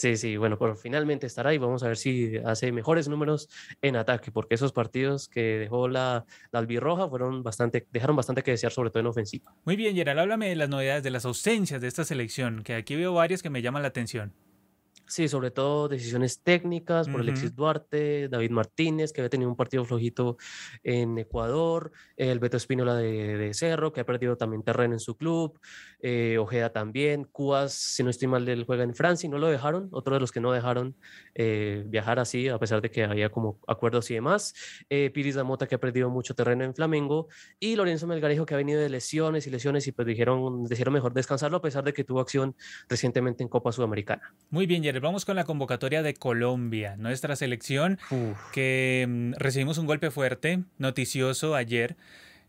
[0.00, 3.50] Sí, sí, bueno, pero finalmente estará y vamos a ver si hace mejores números
[3.82, 8.52] en ataque, porque esos partidos que dejó la, la, albirroja fueron bastante, dejaron bastante que
[8.52, 9.54] desear, sobre todo en ofensiva.
[9.66, 12.96] Muy bien, Gerald, háblame de las novedades, de las ausencias de esta selección, que aquí
[12.96, 14.32] veo varias que me llaman la atención.
[15.10, 19.84] Sí, sobre todo decisiones técnicas por Alexis Duarte, David Martínez, que había tenido un partido
[19.84, 20.36] flojito
[20.84, 25.58] en Ecuador, el Beto Espínola de, Cerro, que ha perdido también terreno en su club,
[26.02, 29.48] eh, Ojeda también, Cubas, si no estoy mal, él juega en Francia y no lo
[29.48, 30.96] dejaron, otro de los que no dejaron
[31.34, 34.54] eh, viajar así, a pesar de que había como acuerdos y demás,
[34.88, 38.56] eh, Piris Damota, que ha perdido mucho terreno en Flamengo, y Lorenzo Melgarejo, que ha
[38.56, 42.04] venido de lesiones y lesiones y pues dijeron, dijeron mejor descansarlo, a pesar de que
[42.04, 42.54] tuvo acción
[42.88, 44.34] recientemente en Copa Sudamericana.
[44.50, 47.98] Muy bien, Jerry vamos con la convocatoria de Colombia, nuestra selección,
[48.52, 51.96] que mm, recibimos un golpe fuerte, noticioso ayer,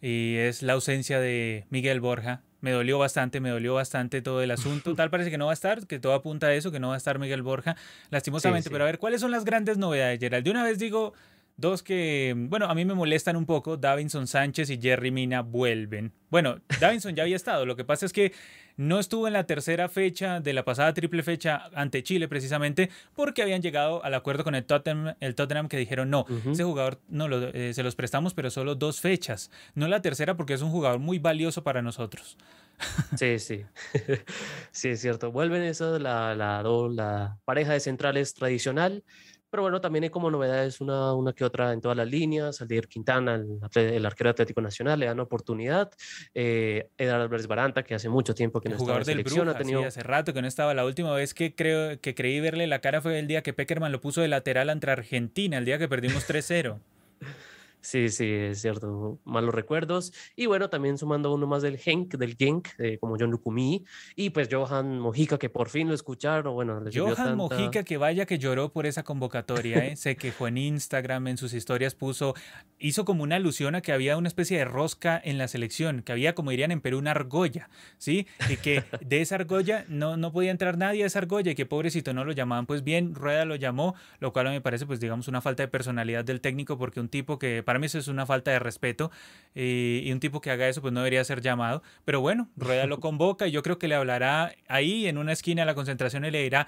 [0.01, 2.41] y es la ausencia de Miguel Borja.
[2.61, 4.95] Me dolió bastante, me dolió bastante todo el asunto.
[4.95, 6.93] Tal parece que no va a estar, que todo apunta a eso, que no va
[6.93, 7.75] a estar Miguel Borja,
[8.09, 8.69] lastimosamente.
[8.69, 10.45] Pero a ver, ¿cuáles son las grandes novedades, Gerald?
[10.45, 11.13] De una vez digo,
[11.61, 16.11] Dos que, bueno, a mí me molestan un poco, Davinson Sánchez y Jerry Mina vuelven.
[16.31, 18.33] Bueno, Davinson ya había estado, lo que pasa es que
[18.77, 23.43] no estuvo en la tercera fecha de la pasada triple fecha ante Chile precisamente porque
[23.43, 27.27] habían llegado al acuerdo con el Tottenham, el Tottenham que dijeron no, ese jugador no
[27.27, 30.71] lo, eh, se los prestamos pero solo dos fechas, no la tercera porque es un
[30.71, 32.37] jugador muy valioso para nosotros.
[33.15, 33.63] Sí, sí,
[34.71, 35.31] sí es cierto.
[35.31, 39.03] Vuelven esa la, la, la pareja de centrales tradicional
[39.51, 42.61] pero bueno, también hay como novedades una, una que otra en todas las líneas.
[42.61, 45.91] Aldir Quintana, el, el arquero Atlético Nacional, le dan oportunidad.
[46.33, 49.49] Eh, Edgar Álvarez Baranta, que hace mucho tiempo que no estaba en selección.
[49.49, 49.83] ha tenido...
[49.83, 50.73] hace rato que no estaba.
[50.73, 53.91] La última vez que creo que creí verle la cara fue el día que Peckerman
[53.91, 56.79] lo puso de lateral ante Argentina, el día que perdimos 3-0.
[57.81, 60.13] Sí, sí, es cierto, malos recuerdos.
[60.35, 63.83] Y bueno, también sumando uno más del Genk, del Genk, eh, como John Lukumi,
[64.15, 66.53] y pues Johan Mojica, que por fin lo escucharon.
[66.53, 69.95] Bueno, Johan Mojica, que vaya que lloró por esa convocatoria, ¿eh?
[69.95, 72.35] se quejó en Instagram, en sus historias puso,
[72.79, 76.11] hizo como una alusión a que había una especie de rosca en la selección, que
[76.11, 78.27] había, como dirían en Perú, una argolla, ¿sí?
[78.49, 81.65] Y que de esa argolla no, no podía entrar nadie a esa argolla y que
[81.65, 82.65] pobrecito no lo llamaban.
[82.65, 86.23] Pues bien, Rueda lo llamó, lo cual me parece, pues digamos, una falta de personalidad
[86.23, 89.11] del técnico, porque un tipo que para mí eso es una falta de respeto
[89.55, 91.83] eh, y un tipo que haga eso pues no debería ser llamado.
[92.03, 95.61] Pero bueno, Rueda lo convoca y yo creo que le hablará ahí en una esquina
[95.61, 96.67] de la concentración y le dirá,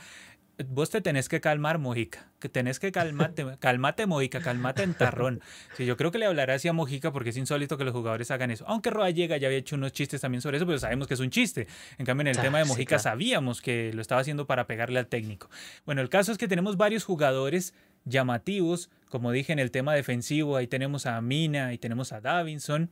[0.65, 5.41] vos te tenés que calmar, Mojica, que tenés que calmarte, calmate, Mojica, calmate en tarrón.
[5.75, 8.31] Sí, yo creo que le hablará así a Mojica porque es insólito que los jugadores
[8.31, 8.63] hagan eso.
[8.65, 11.19] Aunque Roa llega, ya había hecho unos chistes también sobre eso, pero sabemos que es
[11.19, 11.67] un chiste.
[11.97, 15.07] En cambio, en el tema de Mojica sabíamos que lo estaba haciendo para pegarle al
[15.07, 15.49] técnico.
[15.85, 17.73] Bueno, el caso es que tenemos varios jugadores
[18.05, 22.89] llamativos, como dije en el tema defensivo, ahí tenemos a Mina, ahí tenemos a Davinson,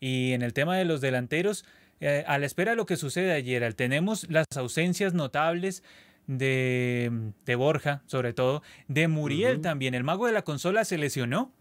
[0.00, 1.64] y en el tema de los delanteros,
[2.00, 5.82] eh, a la espera de lo que sucede ayer, tenemos las ausencias notables
[6.26, 11.52] de, de Borja, sobre todo, de Muriel también, el mago de la consola se lesionó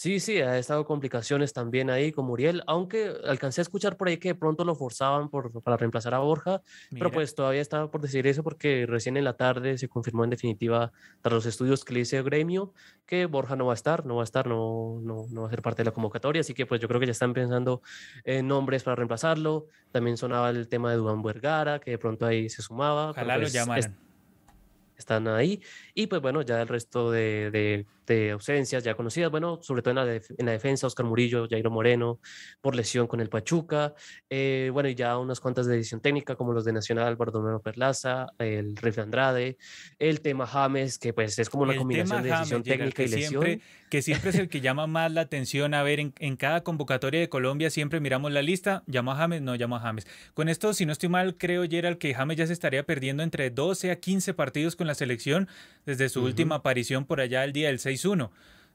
[0.00, 4.16] Sí, sí, ha estado complicaciones también ahí con Muriel, aunque alcancé a escuchar por ahí
[4.16, 8.00] que de pronto lo forzaban por, para reemplazar a Borja, pero pues todavía estaba por
[8.00, 11.92] decir eso porque recién en la tarde se confirmó en definitiva, tras los estudios que
[11.92, 12.72] le hice Gremio,
[13.04, 15.50] que Borja no va a estar, no va a estar, no, no, no va a
[15.50, 17.82] ser parte de la convocatoria, así que pues yo creo que ya están pensando
[18.24, 19.66] en nombres para reemplazarlo.
[19.92, 23.10] También sonaba el tema de Duan Vergara, que de pronto ahí se sumaba.
[23.10, 23.98] Ojalá lo pues, llamaran.
[24.96, 25.60] están ahí.
[25.92, 27.86] Y pues bueno, ya el resto de de
[28.32, 32.20] ausencias ya conocidas, bueno, sobre todo en la, en la defensa, Oscar Murillo, Jairo Moreno,
[32.60, 33.94] por lesión con el Pachuca,
[34.28, 38.28] eh, bueno, y ya unas cuantas de edición técnica, como los de Nacional, Bardomero Perlaza,
[38.38, 39.58] el Rifle Andrade,
[39.98, 43.28] el tema James, que pues es como una combinación de edición técnica y lesión.
[43.42, 46.62] Siempre, que siempre es el que llama más la atención, a ver, en, en cada
[46.62, 50.06] convocatoria de Colombia siempre miramos la lista, llama a James, no llama a James.
[50.34, 53.50] Con esto, si no estoy mal, creo, Gerald, que James ya se estaría perdiendo entre
[53.50, 55.48] 12 a 15 partidos con la selección
[55.86, 57.99] desde su última aparición por allá el día del 6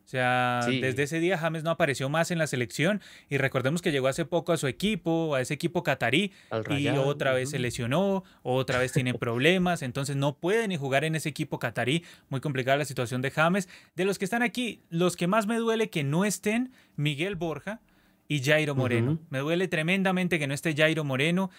[0.05, 3.91] o sea, desde ese día James no apareció más en la selección y recordemos que
[3.91, 6.31] llegó hace poco a su equipo, a ese equipo catarí
[6.69, 11.15] y otra vez se lesionó, otra vez tiene problemas, entonces no puede ni jugar en
[11.15, 12.03] ese equipo catarí.
[12.29, 13.67] Muy complicada la situación de James.
[13.95, 17.81] De los que están aquí, los que más me duele que no estén, Miguel Borja
[18.27, 19.17] y Jairo Moreno.
[19.31, 21.49] Me duele tremendamente que no esté Jairo Moreno.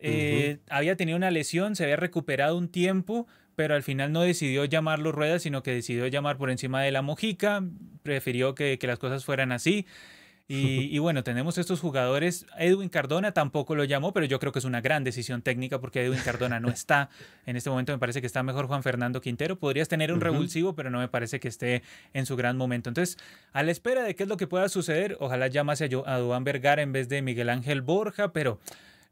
[0.00, 3.26] Eh, había tenido una lesión, se había recuperado un tiempo,
[3.56, 7.02] pero al final no decidió llamarlo Rueda, sino que decidió llamar por encima de la
[7.02, 7.64] Mojica,
[8.02, 9.86] prefirió que, las cosas fueran así.
[10.48, 12.46] Y, bueno, tenemos estos jugadores.
[12.56, 16.04] Edwin Cardona tampoco lo llamó, pero yo creo que es una gran decisión técnica porque
[16.04, 17.10] Edwin Cardona no está.
[17.46, 19.58] En este momento me parece que está mejor Juan Fernando Quintero.
[19.58, 22.88] Podrías tener un revulsivo, pero no me parece que esté en su gran momento.
[22.88, 23.18] Entonces,
[23.52, 26.80] a la espera de qué es lo que pueda suceder, ojalá llamase a Duan Vergara
[26.80, 28.60] en vez de Miguel Ángel Borja, pero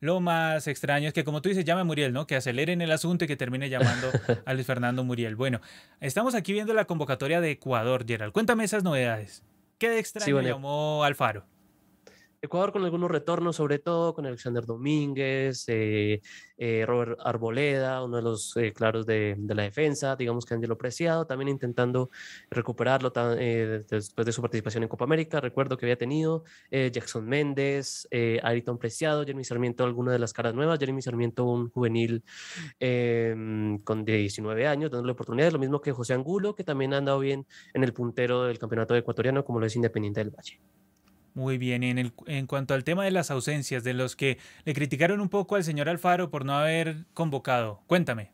[0.00, 2.26] lo más extraño es que, como tú dices, llame a Muriel, ¿no?
[2.26, 4.11] Que aceleren el asunto y que termine llamando
[4.44, 5.37] a Luis Fernando Muriel.
[5.37, 5.61] Bueno,
[6.00, 8.33] estamos aquí viendo la convocatoria de Ecuador, Gerald.
[8.33, 9.42] Cuéntame esas novedades.
[9.78, 11.46] ¿Qué de extraño llamó Alfaro?
[12.44, 16.20] Ecuador con algunos retornos, sobre todo con Alexander Domínguez, eh,
[16.59, 21.26] eh, Robert Arboleda, uno de los eh, claros de, la defensa, digamos que Angelo Preciado,
[21.26, 22.11] también intentando
[22.50, 25.40] recuperarlo después de su participación en Copa América.
[25.40, 30.78] Recuerdo que había tenido Jackson Méndez, Ayrton Preciado, Jeremy Sarmiento, alguna de las caras nuevas,
[30.78, 32.22] Jeremy Sarmiento, un juvenil
[32.78, 37.20] em, con 19 años, dándole oportunidades, lo mismo que José Angulo, que también ha andado
[37.20, 40.61] bien en el puntero del campeonato ecuatoriano, como lo es Independiente del Valle.
[41.35, 44.38] Muy bien, y en, el, en cuanto al tema de las ausencias, de los que
[44.64, 48.31] le criticaron un poco al señor Alfaro por no haber convocado, cuéntame.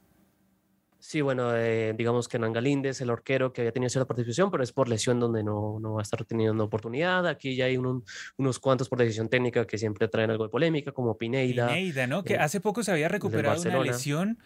[0.99, 4.63] Sí, bueno, eh, digamos que Nan Galíndez, el orquero que había tenido cierta participación, pero
[4.63, 7.27] es por lesión donde no, no va a estar teniendo oportunidad.
[7.27, 11.17] Aquí ya hay unos cuantos por decisión técnica que siempre traen algo de polémica, como
[11.17, 11.69] Pineida.
[11.69, 12.23] Pineida, ¿no?
[12.23, 14.39] Que hace poco se había recuperado una lesión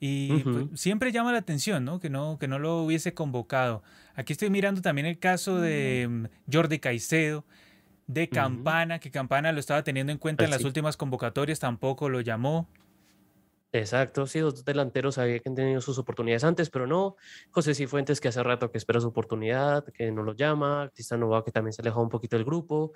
[0.00, 1.98] y pues, siempre llama la atención, ¿no?
[1.98, 2.38] Que, ¿no?
[2.38, 3.82] que no lo hubiese convocado.
[4.14, 7.46] Aquí estoy mirando también el caso de mm, Jordi Caicedo,
[8.06, 12.20] de Campana, que Campana lo estaba teniendo en cuenta en las últimas convocatorias, tampoco lo
[12.20, 12.68] llamó.
[13.74, 17.16] Exacto, sí, dos delanteros había que han tenido sus oportunidades antes, pero no.
[17.50, 20.90] José Cifuentes, que hace rato que espera su oportunidad, que no lo llama.
[20.92, 22.92] Cristian Nova, que también se alejó un poquito del grupo.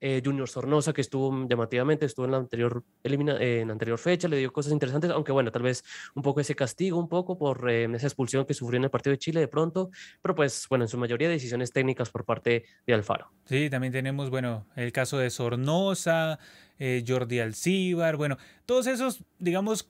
[0.00, 4.28] Eh, Junior Sornosa, que estuvo llamativamente, estuvo en la anterior, elimina, en la anterior fecha,
[4.28, 5.82] le dio cosas interesantes, aunque bueno, tal vez
[6.14, 9.10] un poco ese castigo, un poco por eh, esa expulsión que sufrió en el partido
[9.10, 9.90] de Chile de pronto,
[10.22, 13.32] pero pues bueno, en su mayoría decisiones técnicas por parte de Alfaro.
[13.46, 16.38] Sí, también tenemos, bueno, el caso de Sornosa,
[16.78, 19.88] eh, Jordi Alcíbar, bueno, todos esos, digamos,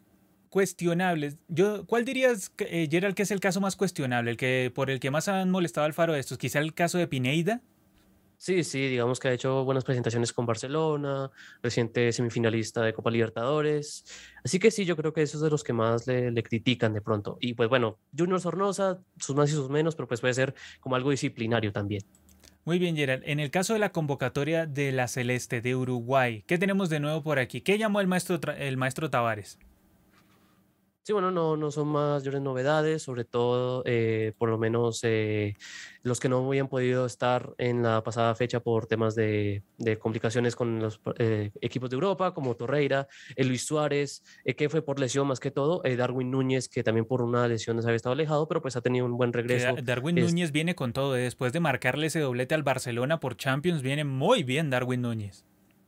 [0.50, 1.38] cuestionables.
[1.48, 5.00] Yo, ¿Cuál dirías, eh, Gerald, que es el caso más cuestionable, el que por el
[5.00, 6.36] que más han molestado al Faro de estos?
[6.36, 7.62] ¿Quizá el caso de Pineida?
[8.36, 11.30] Sí, sí, digamos que ha hecho buenas presentaciones con Barcelona,
[11.62, 14.04] reciente semifinalista de Copa Libertadores.
[14.42, 16.94] Así que sí, yo creo que esos es de los que más le, le, critican
[16.94, 17.36] de pronto.
[17.40, 20.96] Y pues bueno, Junior Sornosa, sus más y sus menos, pero pues puede ser como
[20.96, 22.02] algo disciplinario también.
[22.64, 23.22] Muy bien, Gerald.
[23.26, 27.22] En el caso de la convocatoria de la Celeste de Uruguay, ¿qué tenemos de nuevo
[27.22, 27.60] por aquí?
[27.60, 29.58] ¿Qué llamó el maestro, el maestro Tavares?
[31.02, 35.56] Sí, bueno, no, no son mayores novedades, sobre todo, eh, por lo menos eh,
[36.02, 39.62] los que no habían podido estar en la pasada fecha por temas de,
[39.98, 43.08] complicaciones con los eh, equipos de Europa, como Torreira,
[43.38, 47.48] Luis Suárez, que fue por lesión más que todo, Darwin Núñez, que también por una
[47.48, 49.76] lesión se había estado alejado, pero pues ha tenido un buen regreso.
[49.82, 54.04] Darwin Núñez viene con todo, después de marcarle ese doblete al Barcelona por Champions, viene
[54.04, 55.46] muy bien Darwin Núñez.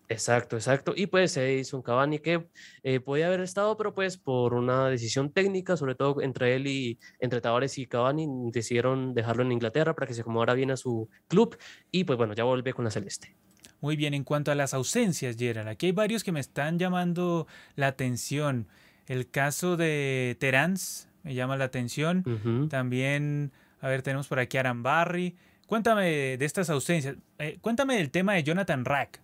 [0.08, 0.92] Exacto, exacto.
[0.94, 2.46] Y pues se hizo un Cavani que
[2.82, 6.98] eh, podía haber estado, pero pues por una decisión técnica, sobre todo entre él y
[7.18, 11.08] entre Tavares y Cavani, decidieron dejarlo en Inglaterra para que se acomodara bien a su
[11.28, 11.56] club
[11.90, 13.34] y pues bueno, ya vuelve con la Celeste.
[13.80, 17.48] Muy bien, en cuanto a las ausencias, Gerald, aquí hay varios que me están llamando
[17.74, 18.68] la atención.
[19.08, 22.68] El caso de Terans me llama la atención.
[22.70, 25.36] También, a ver, tenemos por aquí a Arambarri.
[25.66, 27.16] Cuéntame de estas ausencias.
[27.38, 29.20] Eh, cuéntame del tema de Jonathan Rack.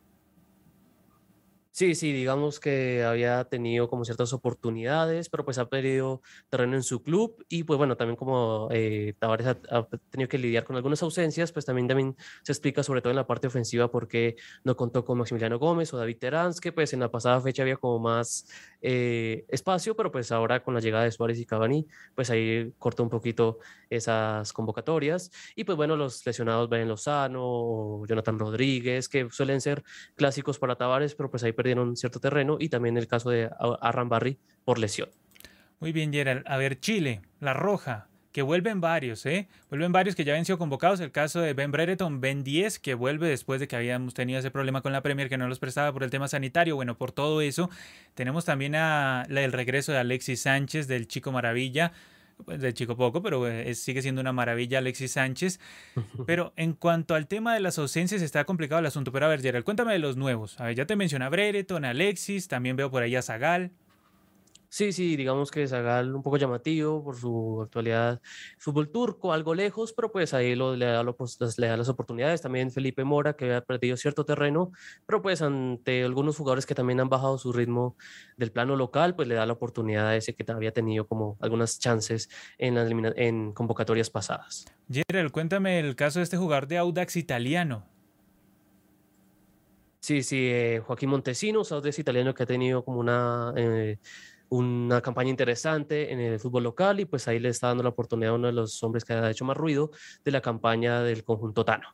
[1.79, 6.83] Sí, sí, digamos que había tenido como ciertas oportunidades, pero pues ha perdido terreno en
[6.83, 11.01] su club y pues bueno, también como eh, Tavares ha, tenido que lidiar con algunas
[11.05, 14.75] ausencias, pues también, también se explica sobre todo en la parte ofensiva por qué no
[14.77, 18.01] contó con Maximiliano Gómez o David Terán, que pues en la pasada fecha había como
[18.01, 18.49] más
[18.83, 21.87] eh, espacio, pero pues ahora con la llegada de Suárez y Cavani,
[22.17, 28.37] pues ahí cortó un poquito esas convocatorias y pues bueno, los lesionados Ben Lozano Jonathan
[28.37, 29.85] Rodríguez, que suelen ser
[30.17, 33.51] clásicos para Tavares, pero pues ahí perdió perdieron cierto terreno y también el caso de
[33.81, 35.11] Arran Barry por lesión.
[35.81, 36.43] Muy bien, Gerald.
[36.47, 39.49] A ver, Chile, La Roja, que vuelven varios, ¿eh?
[39.69, 41.01] Vuelven varios que ya habían sido convocados.
[41.01, 44.51] El caso de Ben Brereton, Ben 10, que vuelve después de que habíamos tenido ese
[44.51, 46.75] problema con la Premier que no los prestaba por el tema sanitario.
[46.75, 47.69] Bueno, por todo eso,
[48.15, 51.93] tenemos también a, el regreso de Alexis Sánchez, del Chico Maravilla
[52.47, 55.61] de chico poco, pero eh, sigue siendo una maravilla Alexis Sánchez.
[56.27, 59.13] Pero en cuanto al tema de las ausencias, está complicado el asunto.
[59.13, 60.59] Pero a ver, Gerald, cuéntame de los nuevos.
[60.61, 63.73] A ver, ya te mencioné a Brereton, Alexis, también veo por ahí a Zagal.
[64.71, 68.21] Sí, sí, digamos que Zagal un poco llamativo por su actualidad
[68.59, 72.43] fútbol turco, algo lejos, pero pues ahí lo, le, da pues, le, da las oportunidades.
[72.43, 74.73] También Felipe Mora, que ha perdido cierto terreno,
[75.07, 77.97] pero pues ante algunos jugadores que también han bajado su ritmo
[78.37, 81.79] del plano local, pues le da la oportunidad a ese que había tenido como algunas
[81.79, 82.29] chances
[82.59, 82.77] en,
[83.17, 84.67] en convocatorias pasadas.
[84.91, 87.87] Gerald, cuéntame el caso de este jugador de Audax italiano.
[90.01, 93.53] Sí, sí, eh, Joaquín Montesinos, Audax italiano que ha tenido como una...
[93.57, 93.99] Eh,
[94.51, 98.33] una campaña interesante en el fútbol local y pues ahí le está dando la oportunidad
[98.33, 99.91] a uno de los hombres que ha hecho más ruido
[100.25, 101.89] de la campaña del conjunto Tano.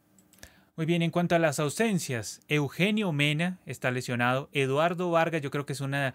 [0.76, 5.64] Muy bien, en cuanto a las ausencias, Eugenio Mena está lesionado, Eduardo Vargas yo creo
[5.64, 6.14] que es una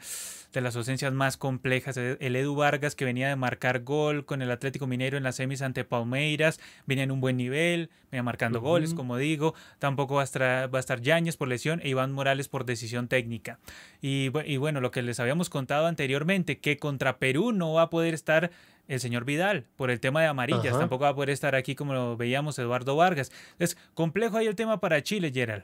[0.52, 4.52] de las ausencias más complejas, el Edu Vargas que venía de marcar gol con el
[4.52, 8.94] Atlético Minero en las semis ante Palmeiras, venía en un buen nivel, venía marcando goles,
[8.94, 12.50] como digo, tampoco va a estar, va a estar Yáñez por lesión e Iván Morales
[12.50, 13.60] por decisión técnica.
[14.02, 17.90] Y, y bueno, lo que les habíamos contado anteriormente, que contra Perú no va a
[17.90, 18.52] poder estar
[18.90, 20.78] el señor Vidal por el tema de amarillas.
[20.78, 23.32] Tampoco va a poder estar aquí como lo veíamos Eduardo Vargas.
[23.60, 25.64] Es complejo ahí el tema para Chile, Gerald.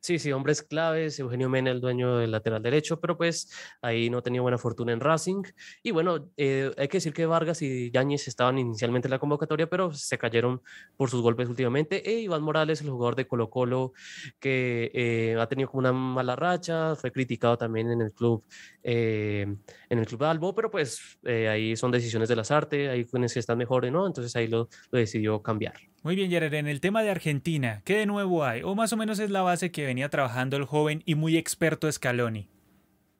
[0.00, 3.50] Sí, sí, hombres claves, Eugenio Mena, el dueño del lateral derecho, pero pues
[3.82, 5.42] ahí no tenía buena fortuna en Racing.
[5.82, 9.68] Y bueno, eh, hay que decir que Vargas y Yáñez estaban inicialmente en la convocatoria,
[9.68, 10.62] pero se cayeron
[10.96, 12.08] por sus golpes últimamente.
[12.08, 13.92] E Iván Morales, el jugador de Colo Colo,
[14.38, 18.44] que eh, ha tenido como una mala racha, fue criticado también en el club,
[18.84, 19.46] eh,
[19.88, 23.58] en el club Albo, pero pues ahí son decisiones de las artes, ahí quienes están
[23.58, 24.06] mejores, ¿no?
[24.06, 25.74] Entonces ahí lo, lo decidió cambiar.
[26.02, 28.62] Muy bien, Gerard, en el tema de Argentina, ¿qué de nuevo hay?
[28.62, 31.90] O más o menos es la base que venía trabajando el joven y muy experto
[31.90, 32.48] Scaloni.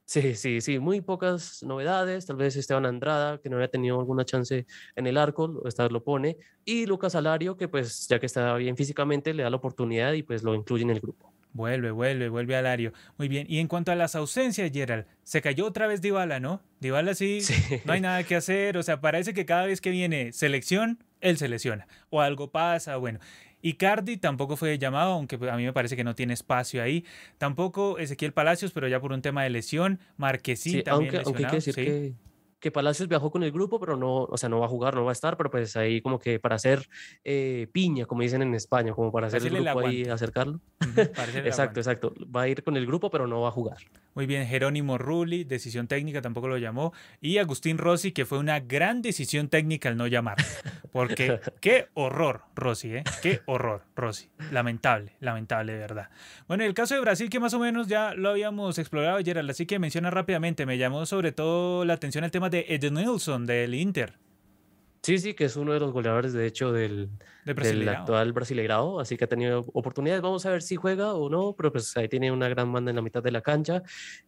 [0.04, 2.24] Sí, sí, sí, muy pocas novedades.
[2.24, 4.64] Tal vez Esteban Andrada, que no había tenido alguna chance
[4.96, 6.38] en el arco, esta vez lo pone.
[6.64, 10.22] Y Lucas Alario, que pues ya que está bien físicamente, le da la oportunidad y
[10.22, 11.34] pues lo incluye en el grupo.
[11.58, 12.92] Vuelve, vuelve, vuelve Alario.
[13.16, 13.44] Muy bien.
[13.50, 16.62] Y en cuanto a las ausencias, Gerald, se cayó otra vez Dybala, ¿no?
[16.78, 17.52] Dybala sí, sí,
[17.84, 18.78] no hay nada que hacer.
[18.78, 21.88] O sea, parece que cada vez que viene selección, él se lesiona.
[22.10, 23.18] O algo pasa, bueno.
[23.60, 27.04] Icardi tampoco fue llamado, aunque a mí me parece que no tiene espacio ahí.
[27.38, 29.98] Tampoco Ezequiel Palacios, pero ya por un tema de lesión.
[30.16, 32.12] Marquesín también aunque, aunque hay que decir que
[32.60, 35.04] que Palacios viajó con el grupo, pero no, o sea, no va a jugar, no
[35.04, 36.88] va a estar, pero pues ahí como que para hacer
[37.24, 40.60] eh, piña, como dicen en España, como para hacer el grupo ahí, acercarlo.
[41.44, 42.14] exacto, exacto.
[42.34, 43.78] Va a ir con el grupo, pero no va a jugar.
[44.18, 46.92] Muy bien, Jerónimo Rulli, decisión técnica, tampoco lo llamó.
[47.20, 50.38] Y Agustín Rossi, que fue una gran decisión técnica el no llamar.
[50.90, 53.04] Porque qué horror, Rossi, ¿eh?
[53.22, 54.28] Qué horror, Rossi.
[54.50, 56.08] Lamentable, lamentable, de verdad.
[56.48, 59.66] Bueno, el caso de Brasil, que más o menos ya lo habíamos explorado ayer, así
[59.66, 63.72] que menciona rápidamente, me llamó sobre todo la atención el tema de Ed Nilsson del
[63.72, 64.14] Inter.
[65.08, 67.08] Sí, sí, que es uno de los goleadores, de hecho, del,
[67.46, 70.20] del actual Brasileirao, así que ha tenido oportunidades.
[70.20, 72.96] Vamos a ver si juega o no, pero pues ahí tiene una gran banda en
[72.96, 73.82] la mitad de la cancha.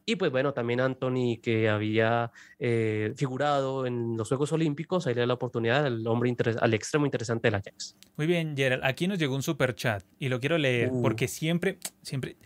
[0.06, 5.20] Y pues bueno, también Anthony, que había eh, figurado en los Juegos Olímpicos, ahí le
[5.20, 7.98] da la oportunidad al hombre al extremo interesante del Ajax.
[8.16, 11.02] Muy bien, Gerald, aquí nos llegó un super chat y lo quiero leer uh.
[11.02, 12.38] porque siempre, siempre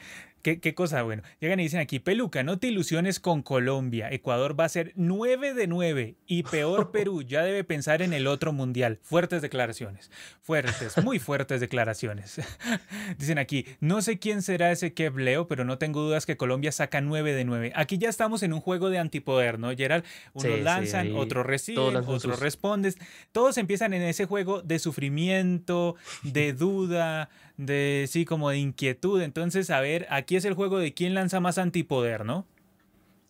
[0.45, 1.03] ¿Qué, cosa?
[1.03, 4.11] Bueno, llegan y dicen aquí, Peluca, no te ilusiones con Colombia.
[4.13, 8.27] Ecuador va a ser 9 de 9 y peor Perú ya debe pensar en el
[8.27, 8.99] otro mundial.
[9.03, 10.11] Fuertes declaraciones,
[10.43, 12.43] fuertes, muy fuertes declaraciones.
[13.19, 16.73] dicen aquí, no sé quién será ese Kev Leo, pero no tengo dudas que Colombia
[16.73, 17.73] saca 9 de 9.
[17.75, 20.05] Aquí ya estamos en un juego de antipoder, ¿no, Gerald?
[20.35, 22.93] Unos lanzan, otros reciben, otros responden.
[23.33, 29.21] Todos empiezan en ese juego de sufrimiento, de duda, de sí, como de inquietud.
[29.23, 32.47] Entonces, a ver, aquí es el juego de quién lanza más antipoder, ¿no?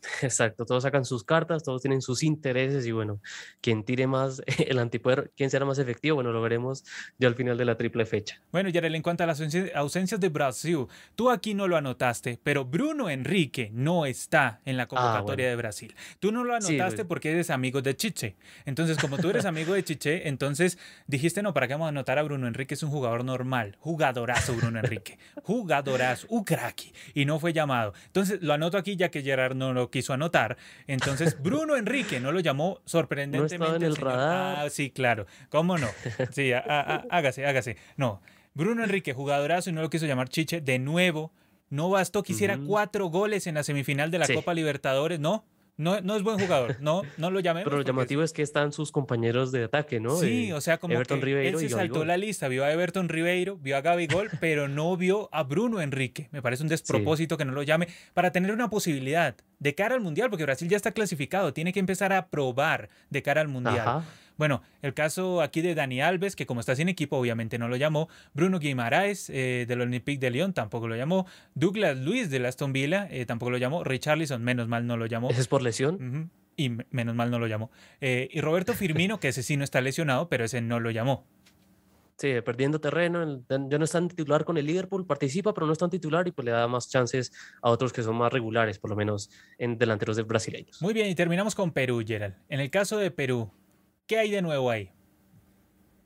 [0.22, 3.20] Exacto, todos sacan sus cartas, todos tienen sus intereses y bueno,
[3.60, 6.84] quien tire más el antipoder, quién será más efectivo, bueno, lo veremos
[7.18, 8.40] ya al final de la triple fecha.
[8.52, 9.40] Bueno, Yarel, en cuanto a las
[9.74, 14.84] ausencias de Brasil, tú aquí no lo anotaste, pero Bruno Enrique no está en la
[14.84, 15.94] ah, convocatoria de Brasil.
[16.20, 18.36] Tú no lo anotaste porque eres amigo de Chiche.
[18.64, 22.18] Entonces, como tú eres amigo de Chiche, entonces dijiste, no, ¿para qué vamos a anotar
[22.18, 22.74] a Bruno Enrique?
[22.74, 27.94] Es un jugador normal, jugadorazo Bruno Enrique, jugadorazo, un crack, y no fue llamado.
[28.06, 30.56] Entonces, lo anoto aquí ya que Gerard no lo quiso anotar.
[30.88, 33.58] Entonces, Bruno Enrique no lo llamó sorprendentemente.
[33.58, 34.66] No en el radar.
[34.66, 35.26] Ah, sí, claro.
[35.50, 35.88] ¿Cómo no?
[36.32, 37.76] Sí, hágase, hágase.
[37.96, 38.20] No.
[38.54, 40.60] Bruno Enrique, jugadorazo y no lo quiso llamar Chiche.
[40.60, 41.32] De nuevo,
[41.70, 45.44] no bastó que hiciera cuatro goles en la semifinal de la Copa Libertadores, no.
[45.76, 47.64] No, no es buen jugador, no, no lo llamemos.
[47.64, 48.32] Pero lo llamativo es...
[48.32, 50.16] que están sus compañeros de ataque, ¿no?
[50.16, 53.08] Sí, o sea, como Everton que Ribeiro él se saltó la lista, vio a Everton
[53.08, 56.28] Ribeiro, vio a Gaby Gol, pero no vio a Bruno Enrique.
[56.30, 60.00] Me parece un despropósito que no lo llame para tener una posibilidad de cara al
[60.00, 64.04] Mundial, porque Brasil ya está clasificado, tiene que empezar a probar de cara al Mundial.
[64.36, 67.76] Bueno, el caso aquí de Dani Alves, que como está sin equipo, obviamente no lo
[67.76, 68.08] llamó.
[68.32, 71.26] Bruno Guimaraes, eh, del Olympique de Lyon, tampoco lo llamó.
[71.54, 73.84] Douglas Luis, de Aston Villa, eh, tampoco lo llamó.
[73.84, 75.30] Richarlison, menos mal, no lo llamó.
[75.30, 76.30] ¿Ese es por lesión?
[76.56, 77.70] Y menos mal no lo llamó.
[78.00, 81.24] Eh, y Roberto Firmino, que ese sí no está lesionado, pero ese no lo llamó.
[82.16, 85.86] Sí, perdiendo terreno, ya no está en titular con el Liverpool, participa, pero no está
[85.86, 88.90] en titular y pues le da más chances a otros que son más regulares, por
[88.90, 90.80] lo menos en delanteros de brasileños.
[90.80, 92.36] Muy bien, y terminamos con Perú, Gerald.
[92.48, 93.50] En el caso de Perú,
[94.06, 94.90] ¿Qué hay de nuevo ahí?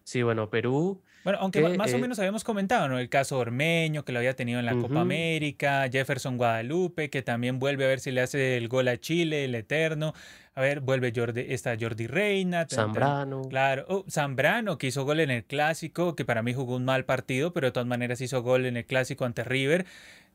[0.05, 2.99] Sí, bueno, Perú Bueno, aunque más o menos habíamos comentado, ¿no?
[2.99, 7.59] El caso Ormeño, que lo había tenido en la Copa América, Jefferson Guadalupe, que también
[7.59, 10.15] vuelve a ver si le hace el gol a Chile, el Eterno.
[10.55, 12.67] A ver, vuelve Jordi, está Jordi Reina.
[12.69, 13.43] Zambrano.
[13.43, 17.05] Claro, oh, Zambrano, que hizo gol en el Clásico, que para mí jugó un mal
[17.05, 19.87] partido, pero de todas maneras hizo gol en el Clásico ante River.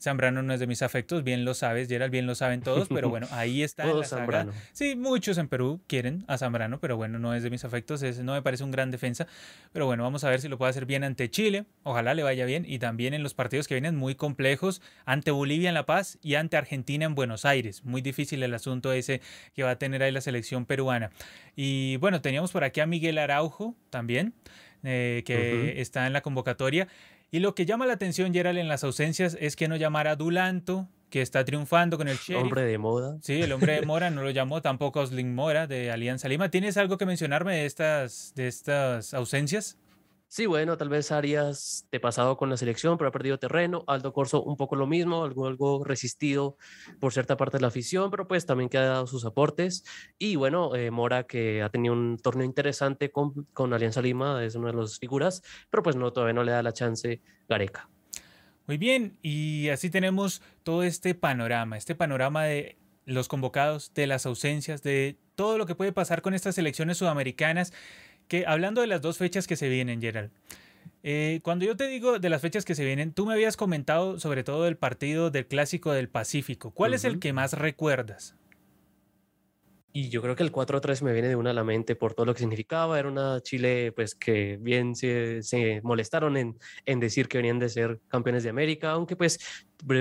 [0.04, 3.10] Zambrano no es de mis afectos, bien lo sabes, Gerald, bien lo saben todos, pero
[3.10, 4.52] bueno, ahí está la Zambrano.
[4.74, 8.34] Sí, muchos en Perú quieren a Zambrano, pero bueno, no es de mis afectos, no
[8.34, 9.28] me parece un gran defensa,
[9.72, 12.46] pero bueno, vamos a ver si lo puede hacer bien ante Chile, ojalá le vaya
[12.46, 16.18] bien, y también en los partidos que vienen muy complejos, ante Bolivia en La Paz
[16.22, 19.22] y ante Argentina en Buenos Aires, muy difícil el asunto ese
[19.54, 21.12] que va a tener ahí la selección peruana.
[21.56, 24.34] Y bueno, teníamos por aquí a Miguel Araujo también,
[24.84, 26.88] eh, que está en la convocatoria.
[27.32, 30.16] Y lo que llama la atención, Gerald, en las ausencias es que no llamara a
[30.16, 32.42] Dulanto, que está triunfando con el Sheriff.
[32.42, 33.18] Hombre de moda.
[33.22, 36.50] Sí, el hombre de Mora no lo llamó, tampoco Oslin Mora de Alianza Lima.
[36.50, 39.78] ¿Tienes algo que mencionarme de estas, de estas ausencias?
[40.36, 43.84] Sí, bueno, tal vez Arias de pasado con la selección, pero ha perdido terreno.
[43.86, 46.58] Aldo Corso un poco lo mismo, algo, algo resistido
[47.00, 49.84] por cierta parte de la afición, pero pues también que ha dado sus aportes.
[50.18, 54.56] Y bueno, eh, Mora que ha tenido un torneo interesante con, con Alianza Lima, es
[54.56, 57.88] una de las figuras, pero pues no, todavía no le da la chance Gareca.
[58.66, 64.26] Muy bien, y así tenemos todo este panorama, este panorama de los convocados, de las
[64.26, 67.72] ausencias, de todo lo que puede pasar con estas selecciones sudamericanas
[68.28, 70.32] que hablando de las dos fechas que se vienen, Gerald,
[71.04, 74.20] eh, cuando yo te digo de las fechas que se vienen, tú me habías comentado
[74.20, 76.72] sobre todo el partido del Clásico del Pacífico.
[76.72, 78.36] ¿Cuál es el que más recuerdas?
[79.96, 82.26] Y yo creo que el 4-3 me viene de una a la mente por todo
[82.26, 82.98] lo que significaba.
[82.98, 87.70] Era una Chile, pues que bien se, se molestaron en, en, decir que venían de
[87.70, 89.40] ser campeones de América, aunque pues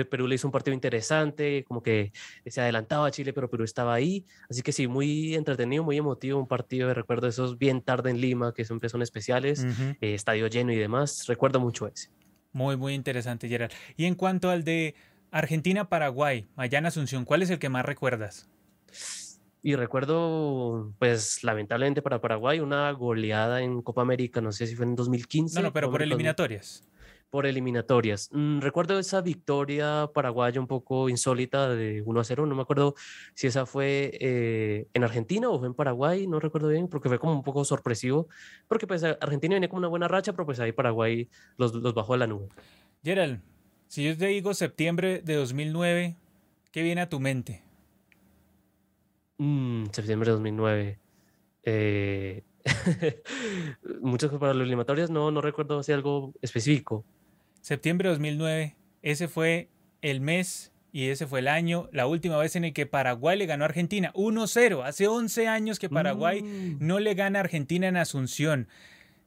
[0.09, 2.11] Perú le hizo un partido interesante, como que
[2.45, 4.25] se adelantaba a Chile, pero Perú estaba ahí.
[4.49, 8.19] Así que sí, muy entretenido, muy emotivo, un partido, de recuerdo esos bien tarde en
[8.19, 9.63] Lima, que siempre son especiales,
[10.01, 11.27] eh, estadio lleno y demás.
[11.27, 12.09] Recuerdo mucho ese.
[12.51, 13.71] Muy, muy interesante, Gerard.
[13.95, 14.95] Y en cuanto al de
[15.29, 18.49] Argentina-Paraguay, allá en Asunción, ¿cuál es el que más recuerdas?
[19.65, 24.85] Y recuerdo, pues lamentablemente para Paraguay, una goleada en Copa América, no sé si fue
[24.85, 25.55] en 2015.
[25.55, 26.85] No, no, pero por eliminatorias.
[27.29, 28.29] Por eliminatorias.
[28.33, 32.45] Mm, recuerdo esa victoria paraguaya un poco insólita de 1 a 0.
[32.45, 32.95] No me acuerdo
[33.35, 37.17] si esa fue eh, en Argentina o fue en Paraguay, no recuerdo bien, porque fue
[37.17, 38.27] como un poco sorpresivo.
[38.67, 42.15] Porque pues Argentina venía con una buena racha, pero pues ahí Paraguay los, los bajó
[42.15, 42.49] a la nube.
[43.01, 43.39] Gerald,
[43.87, 46.17] si yo te digo septiembre de 2009,
[46.71, 47.63] ¿qué viene a tu mente?
[49.37, 50.99] Mm, septiembre de 2009.
[51.63, 52.43] Eh,
[54.01, 57.03] muchas para los eliminatorias, no, no recuerdo si algo específico.
[57.61, 59.69] Septiembre de 2009, ese fue
[60.01, 63.45] el mes y ese fue el año, la última vez en el que Paraguay le
[63.45, 64.83] ganó a Argentina 1-0.
[64.85, 66.77] Hace 11 años que Paraguay mm.
[66.79, 68.67] no le gana a Argentina en Asunción.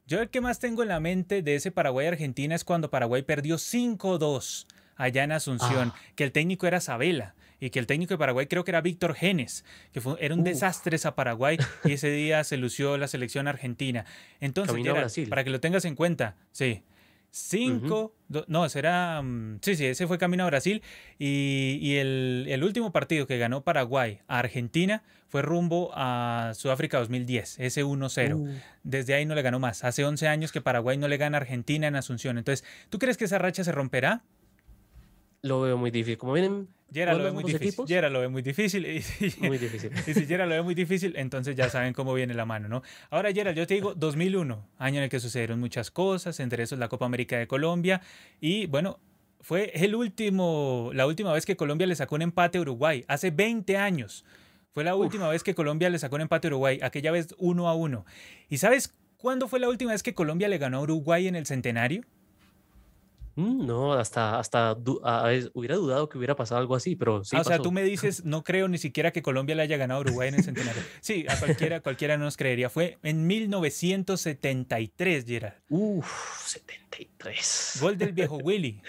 [0.06, 3.56] Yo el que más tengo en la mente de ese Paraguay-Argentina es cuando Paraguay perdió
[3.56, 5.98] 5-2 allá en Asunción, ah.
[6.14, 9.14] que el técnico era Sabela y que el técnico de Paraguay creo que era Víctor
[9.14, 13.48] Genes, que fue, era un desastre esa Paraguay y ese día se lució la selección
[13.48, 14.04] argentina.
[14.40, 16.82] Entonces, para que lo tengas en cuenta, sí.
[17.38, 18.14] Cinco,
[18.46, 20.82] no, será, mm, sí, sí, ese fue camino a Brasil
[21.18, 27.84] y, el, último partido que ganó Paraguay a Argentina fue rumbo a Sudáfrica 2010, ese
[27.84, 28.36] 1-0.
[28.36, 28.48] Uh.
[28.84, 29.84] Desde ahí no le ganó más.
[29.84, 32.38] Hace 11 años que Paraguay no le gana a Argentina en Asunción.
[32.38, 34.22] Entonces, ¿tú crees que esa racha se romperá?
[35.46, 36.18] Lo veo muy difícil.
[36.18, 37.84] Como vienen Yera lo ve muy difícil.
[37.86, 38.86] Yera lo ve muy difícil.
[38.86, 39.90] Y, muy difícil.
[40.06, 42.82] Y si Yera lo ve muy difícil, entonces ya saben cómo viene la mano, ¿no?
[43.10, 46.76] Ahora, Yera, yo te digo 2001, año en el que sucedieron muchas cosas, entre eso
[46.76, 48.02] la Copa América de Colombia.
[48.40, 49.00] Y bueno,
[49.40, 53.30] fue el último, la última vez que Colombia le sacó un empate a Uruguay, hace
[53.30, 54.24] 20 años.
[54.72, 57.68] Fue la última vez que Colombia le sacó un empate a Uruguay, aquella vez 1
[57.68, 58.04] a 1.
[58.48, 61.46] ¿Y sabes cuándo fue la última vez que Colombia le ganó a Uruguay en el
[61.46, 62.04] centenario?
[63.36, 64.76] Mm, no, hasta, hasta
[65.52, 67.36] hubiera dudado que hubiera pasado algo así, pero sí.
[67.36, 69.98] Ah, o sea, tú me dices, no creo ni siquiera que Colombia le haya ganado
[69.98, 70.82] a Uruguay en el centenario.
[71.00, 72.70] Sí, a cualquiera, cualquiera no nos creería.
[72.70, 75.54] Fue en 1973, Gerard.
[75.68, 77.78] Uf, 73.
[77.80, 78.80] Gol del viejo Willy.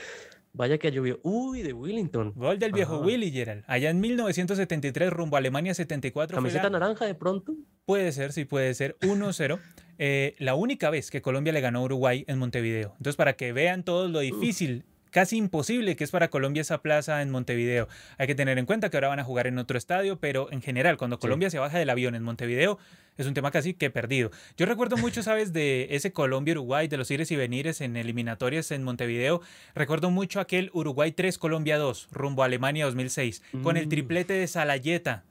[0.54, 1.20] Vaya que llovió.
[1.22, 2.34] Uy, de Willington.
[2.36, 3.64] Gol del viejo Willy, Gerald.
[3.68, 6.36] Allá en 1973, rumbo a Alemania 74.
[6.36, 7.54] ¿Camiseta naranja de pronto?
[7.86, 8.98] Puede ser, sí, puede ser.
[9.02, 9.60] 1-0.
[10.00, 12.94] Eh, la única vez que Colombia le ganó a Uruguay en Montevideo.
[12.98, 17.22] Entonces, para que vean todo lo difícil casi imposible que es para Colombia esa plaza
[17.22, 17.88] en Montevideo.
[18.18, 20.62] Hay que tener en cuenta que ahora van a jugar en otro estadio, pero en
[20.62, 22.78] general, cuando Colombia se baja del avión en Montevideo,
[23.18, 24.30] es un tema casi que perdido.
[24.58, 25.54] Yo recuerdo mucho, ¿sabes?
[25.54, 29.42] De ese Colombia-Uruguay, de los ires y venires en eliminatorias en Montevideo.
[29.74, 33.90] Recuerdo mucho aquel Uruguay 3, Colombia 2, rumbo a Alemania 2006, con el mm.
[33.90, 35.24] triplete de Salayeta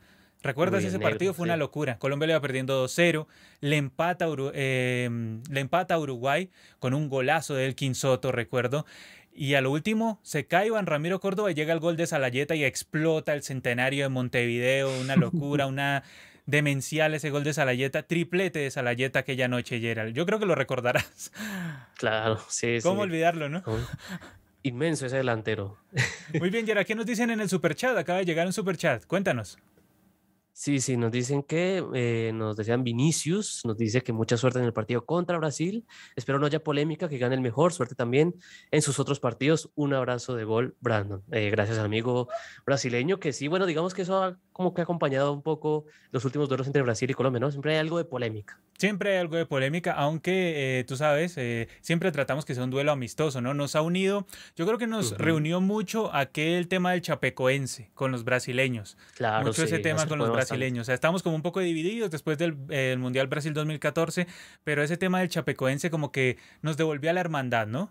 [0.46, 1.34] ¿Recuerdas ese partido?
[1.34, 1.98] Fue una locura.
[1.98, 3.26] Colombia le iba perdiendo 2-0,
[3.60, 8.86] le empata, eh, le empata a Uruguay con un golazo de Elkin Soto, recuerdo.
[9.34, 12.54] Y a lo último se cae Iván Ramiro Córdoba y llega el gol de Salayeta
[12.54, 14.98] y explota el centenario de Montevideo.
[15.00, 16.04] Una locura, una
[16.46, 18.04] demencial ese gol de Salayeta.
[18.04, 20.14] Triplete de Salayeta aquella noche, Gerald.
[20.14, 21.32] Yo creo que lo recordarás.
[21.96, 23.08] Claro, sí, ¿Cómo sí.
[23.08, 23.62] olvidarlo, no?
[23.66, 23.80] Uy,
[24.62, 25.78] Inmenso ese delantero.
[26.38, 26.86] Muy bien, Gerald.
[26.86, 27.96] ¿Qué nos dicen en el superchat?
[27.96, 29.04] Acaba de llegar un superchat.
[29.06, 29.58] Cuéntanos.
[30.58, 34.64] Sí, sí, nos dicen que, eh, nos desean Vinicius, nos dice que mucha suerte en
[34.64, 35.84] el partido contra Brasil,
[36.16, 38.34] espero no haya polémica, que gane el mejor, suerte también
[38.70, 41.22] en sus otros partidos, un abrazo de gol, Brandon.
[41.30, 42.28] Eh, gracias amigo
[42.64, 46.24] brasileño, que sí, bueno, digamos que eso ha como que ha acompañado un poco los
[46.24, 47.50] últimos duelos entre Brasil y Colombia, ¿no?
[47.50, 48.58] Siempre hay algo de polémica.
[48.78, 52.70] Siempre hay algo de polémica, aunque eh, tú sabes, eh, siempre tratamos que sea un
[52.70, 53.52] duelo amistoso, ¿no?
[53.52, 54.26] Nos ha unido,
[54.56, 55.22] yo creo que nos Ujú.
[55.22, 58.96] reunió mucho aquel tema del chapecoense con los brasileños.
[59.14, 60.45] Claro, mucho ese sí, tema eso con los bastante.
[60.80, 64.26] O sea, estamos como un poco divididos después del el Mundial Brasil 2014,
[64.64, 67.90] pero ese tema del chapecoense como que nos devolvió a la hermandad, ¿no?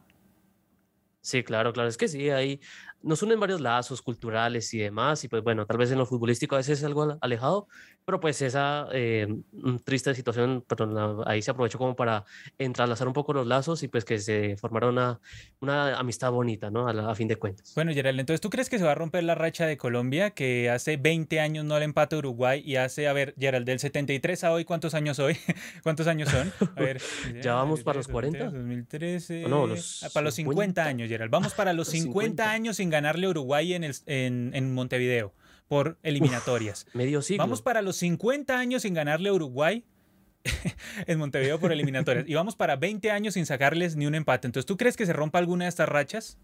[1.25, 1.89] Sí, claro, claro.
[1.89, 2.59] Es que sí, ahí
[3.01, 5.23] nos unen varios lazos culturales y demás.
[5.23, 7.67] Y pues bueno, tal vez en lo futbolístico a veces es algo ale- alejado,
[8.05, 12.25] pero pues esa eh, mm, triste situación, perdón, ahí se aprovechó como para
[12.59, 15.19] entrelazar un poco los lazos y pues que se formara una,
[15.61, 16.87] una amistad bonita, ¿no?
[16.87, 17.73] A, la- a fin de cuentas.
[17.73, 20.69] Bueno, Gerald, entonces ¿tú crees que se va a romper la racha de Colombia, que
[20.69, 24.51] hace 20 años no le empata Uruguay y hace, a ver, Gerald, del 73 a
[24.51, 25.35] hoy, ¿cuántos años hoy?
[25.81, 26.53] ¿Cuántos años son?
[26.75, 27.01] A ver,
[27.41, 28.57] Ya vamos para los 2023, 40.
[28.59, 29.65] 2013, ¿O no?
[29.67, 30.85] Los ah, para los 50 50.
[30.85, 31.14] años, Gerald.
[31.29, 32.51] Vamos para los Los 50 50.
[32.51, 35.33] años sin ganarle a Uruguay en, el, en, en Montevideo
[35.67, 36.85] por eliminatorias.
[36.93, 37.43] Medio siglo.
[37.43, 39.83] Vamos para los 50 años sin ganarle a Uruguay
[41.07, 42.27] en Montevideo por eliminatorias.
[42.27, 44.47] Y vamos para 20 años sin sacarles ni un empate.
[44.47, 46.37] Entonces, ¿tú crees que se rompa alguna de estas rachas?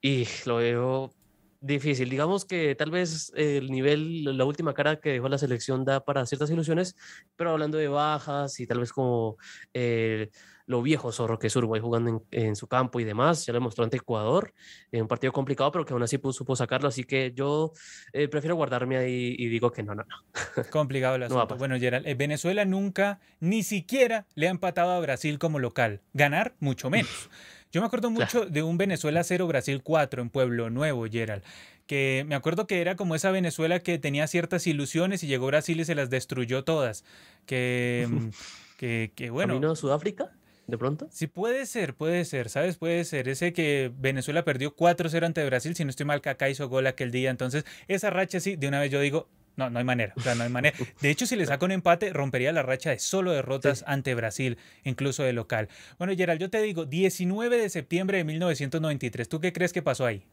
[0.00, 1.12] Y lo veo
[1.60, 2.08] difícil.
[2.10, 6.26] Digamos que tal vez el nivel, la última cara que dejó la selección da para
[6.26, 6.96] ciertas ilusiones,
[7.36, 9.36] pero hablando de bajas y tal vez como
[9.72, 10.30] eh,
[10.66, 13.60] lo viejo zorro que es Uruguay jugando en, en su campo y demás, ya lo
[13.60, 14.52] mostró ante Ecuador,
[14.90, 17.72] en un partido complicado, pero que aún así supo sacarlo, así que yo
[18.12, 20.22] eh, prefiero guardarme ahí y digo que no, no, no.
[20.70, 21.56] Complicado el asunto.
[21.56, 26.00] bueno, Gerald, eh, Venezuela nunca, ni siquiera le ha empatado a Brasil como local.
[26.12, 27.30] Ganar, mucho menos.
[27.72, 28.24] Yo me acuerdo Claro.
[28.26, 31.42] mucho de un Venezuela 0 Brasil 4 en Pueblo Nuevo, Gerald.
[31.86, 35.80] Que me acuerdo que era como esa Venezuela que tenía ciertas ilusiones y llegó Brasil
[35.80, 37.02] y se las destruyó todas.
[37.46, 38.28] Que, mm,
[38.76, 39.54] que, que bueno.
[39.54, 40.32] ¿Camino a Sudáfrica?
[40.66, 41.08] ¿De pronto?
[41.10, 42.76] Sí, puede ser, puede ser, ¿sabes?
[42.76, 43.28] Puede ser.
[43.28, 47.10] Ese que Venezuela perdió 4-0 ante Brasil, si no estoy mal, Kaká hizo gol aquel
[47.10, 47.30] día.
[47.30, 50.14] Entonces, esa racha sí, de una vez yo digo, no, no hay manera.
[50.16, 50.74] O sea, no hay manera.
[51.00, 53.84] De hecho, si le saca un empate, rompería la racha de solo derrotas Sí.
[53.88, 55.68] ante Brasil, incluso de local.
[55.98, 59.28] Bueno, Gerald, yo te digo, 19 de septiembre de 1993.
[59.28, 60.24] ¿Tú qué crees que pasó ahí?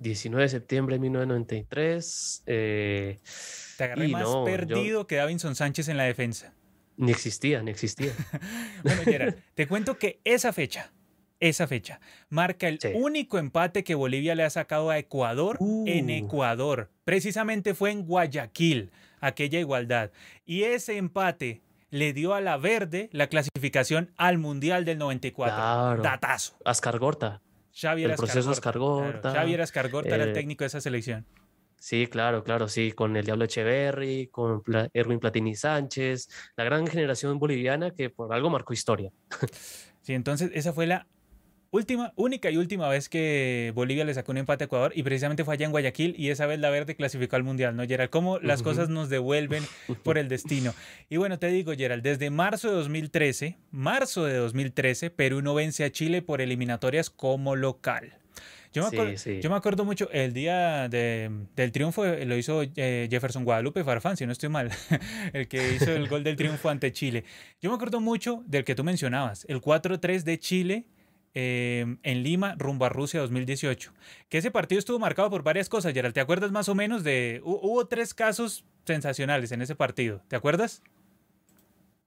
[0.00, 2.42] 19 de septiembre de 1993.
[2.46, 3.18] eh,
[3.76, 6.54] Te agarré Y más no, yo- perdido que Davinson Sánchez en la defensa.
[6.98, 8.12] Ni existía, ni existía.
[8.84, 10.92] Bueno, Gerald, te cuento que esa fecha,
[11.40, 12.88] esa fecha, marca el Sí.
[12.94, 16.26] único empate que Bolivia le ha sacado a Ecuador en Uh.
[16.26, 16.90] Ecuador.
[17.04, 18.90] Precisamente fue en Guayaquil,
[19.20, 20.10] aquella igualdad.
[20.44, 25.56] Y ese empate le dio a la verde la clasificación al Mundial del 94.
[25.56, 26.02] Claro.
[26.02, 26.58] Datazo.
[26.64, 27.40] Ascargorta.
[27.72, 28.58] Xavier El proceso Ascargorta.
[28.58, 31.24] Ascargorta, Claro, Xavier Ascargorta era el eh, técnico de esa selección.
[31.78, 36.86] Sí, claro, claro, sí, con el Diablo Echeverry, con Pla- Erwin Platini Sánchez, la gran
[36.86, 39.12] generación boliviana que por algo marcó historia.
[40.02, 41.06] Sí, entonces esa fue la
[41.70, 45.44] última, única y última vez que Bolivia le sacó un empate a Ecuador y precisamente
[45.44, 48.10] fue allá en Guayaquil y esa vez la verde clasificó al Mundial, ¿no, Gerald?
[48.10, 49.62] Cómo las cosas nos devuelven
[50.02, 50.74] por el destino.
[51.08, 55.84] Y bueno, te digo, Gerald, desde marzo de 2013, marzo de 2013, Perú no vence
[55.84, 58.17] a Chile por eliminatorias como local.
[58.78, 59.40] Yo me, Sí, acuerdo, sí.
[59.40, 63.84] yo me acuerdo mucho, el día de- del triunfo eh, lo hizo eh, Jefferson Guadalupe
[63.84, 64.70] Farfán, si no estoy mal,
[65.32, 67.24] el que hizo el gol del triunfo ante Chile.
[67.60, 70.84] Yo me acuerdo mucho del que tú mencionabas, el 4-3 de Chile
[71.34, 73.92] eh, en Lima rumbo a Rusia 2018.
[74.28, 76.14] Que ese partido estuvo marcado por varias cosas, Gerald.
[76.14, 77.40] ¿Te acuerdas más o menos de...
[77.44, 80.82] hu- Hubo tres casos sensacionales en ese partido, ¿te acuerdas?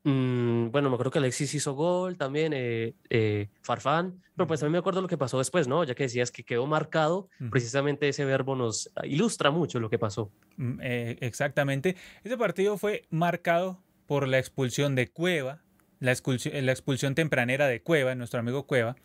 [0.03, 4.73] Mm, bueno, me acuerdo que Alexis hizo gol también, eh, eh, Farfán, pero pues también
[4.73, 5.83] me acuerdo lo que pasó después, ¿no?
[5.83, 10.31] Ya que decías que quedó marcado, precisamente ese verbo nos ilustra mucho lo que pasó.
[10.57, 11.95] Mm, eh, exactamente.
[12.23, 15.61] Ese partido fue marcado por la expulsión de Cueva,
[15.99, 18.95] la expulsión, la expulsión tempranera de Cueva, nuestro amigo Cueva,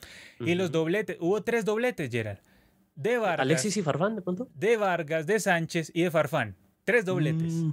[0.41, 1.19] y los dobletes.
[1.21, 2.41] Hubo tres dobletes, Gerald.
[2.95, 4.49] De Vargas, Alexis y Farfán, de pronto.
[4.55, 6.57] de Vargas, de Sánchez y de Farfán.
[6.85, 7.53] Tres dobletes.
[7.53, 7.73] Mm.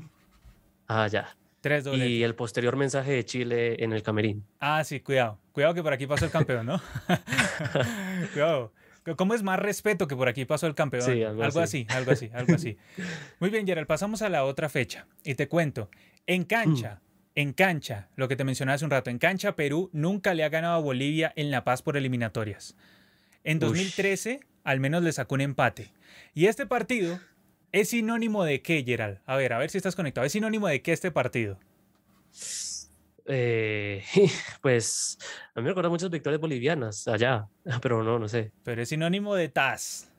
[0.88, 1.34] Ah, ya.
[1.64, 1.86] Tres.
[1.88, 4.46] Y el posterior mensaje de Chile en el camerín.
[4.60, 5.40] Ah, sí, cuidado.
[5.54, 6.82] Cuidado que por aquí pasó el campeón, ¿no?
[8.34, 8.74] cuidado.
[9.16, 11.04] ¿Cómo es más respeto que por aquí pasó el campeón?
[11.04, 11.88] Sí, algo, así.
[11.88, 12.78] algo así, algo así.
[13.40, 15.90] Muy bien, Gerald, pasamos a la otra fecha y te cuento.
[16.28, 17.30] En cancha, mm.
[17.36, 20.50] en cancha, lo que te mencionaba hace un rato, en cancha Perú nunca le ha
[20.50, 22.76] ganado a Bolivia en La Paz por eliminatorias.
[23.46, 25.92] En 2013 al menos le sacó un empate.
[26.34, 27.20] Y este partido
[27.74, 29.20] es sinónimo de qué, Gerald?
[29.26, 30.26] A ver, a ver si estás conectado.
[30.26, 31.60] ¿Es sinónimo de qué este partido?
[33.26, 34.04] Eh,
[34.62, 35.18] pues
[35.56, 37.48] a mí me recuerda muchas victorias bolivianas allá,
[37.82, 38.52] pero no, no sé.
[38.64, 40.10] Pero es sinónimo de TAS.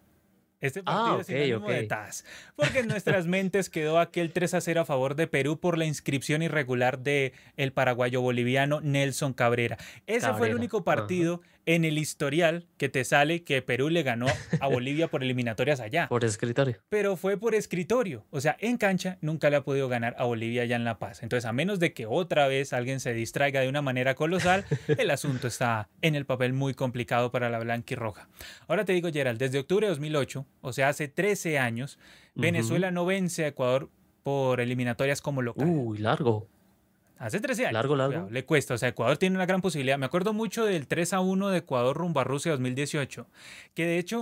[0.61, 2.25] Este ah, partido es sinónimo de TAS.
[2.57, 5.85] Porque en nuestras mentes quedó aquel 3 a 0 a favor de Perú por la
[5.85, 9.77] inscripción irregular de el paraguayo boliviano Nelson Cabrera.
[10.07, 14.27] Ese fue el único partido en el historial que te sale que Perú le ganó
[14.61, 16.09] a Bolivia por eliminatorias allá.
[16.15, 16.77] Por escritorio.
[16.89, 18.25] Pero fue por escritorio.
[18.31, 21.23] O sea, en cancha nunca le ha podido ganar a Bolivia allá en La Paz.
[21.23, 24.65] Entonces, a menos de que otra vez alguien se distraiga de una manera colosal,
[24.99, 28.29] el asunto está en el papel muy complicado para la blanca y roja.
[28.69, 31.99] Ahora te digo, Gerald, desde octubre de 2008, o sea, hace 13 años,
[32.35, 33.91] Venezuela no vence a Ecuador
[34.23, 35.69] por eliminatorias como local.
[35.69, 36.49] Uy, largo.
[37.19, 37.75] Hace 13 años.
[37.75, 38.29] Largo, largo.
[38.31, 38.75] Le cuesta.
[38.75, 39.99] O sea, Ecuador tiene una gran posibilidad.
[39.99, 43.27] Me acuerdo mucho del 3 a 1 de Ecuador rumbo a Rusia 2018.
[43.75, 44.21] Que de hecho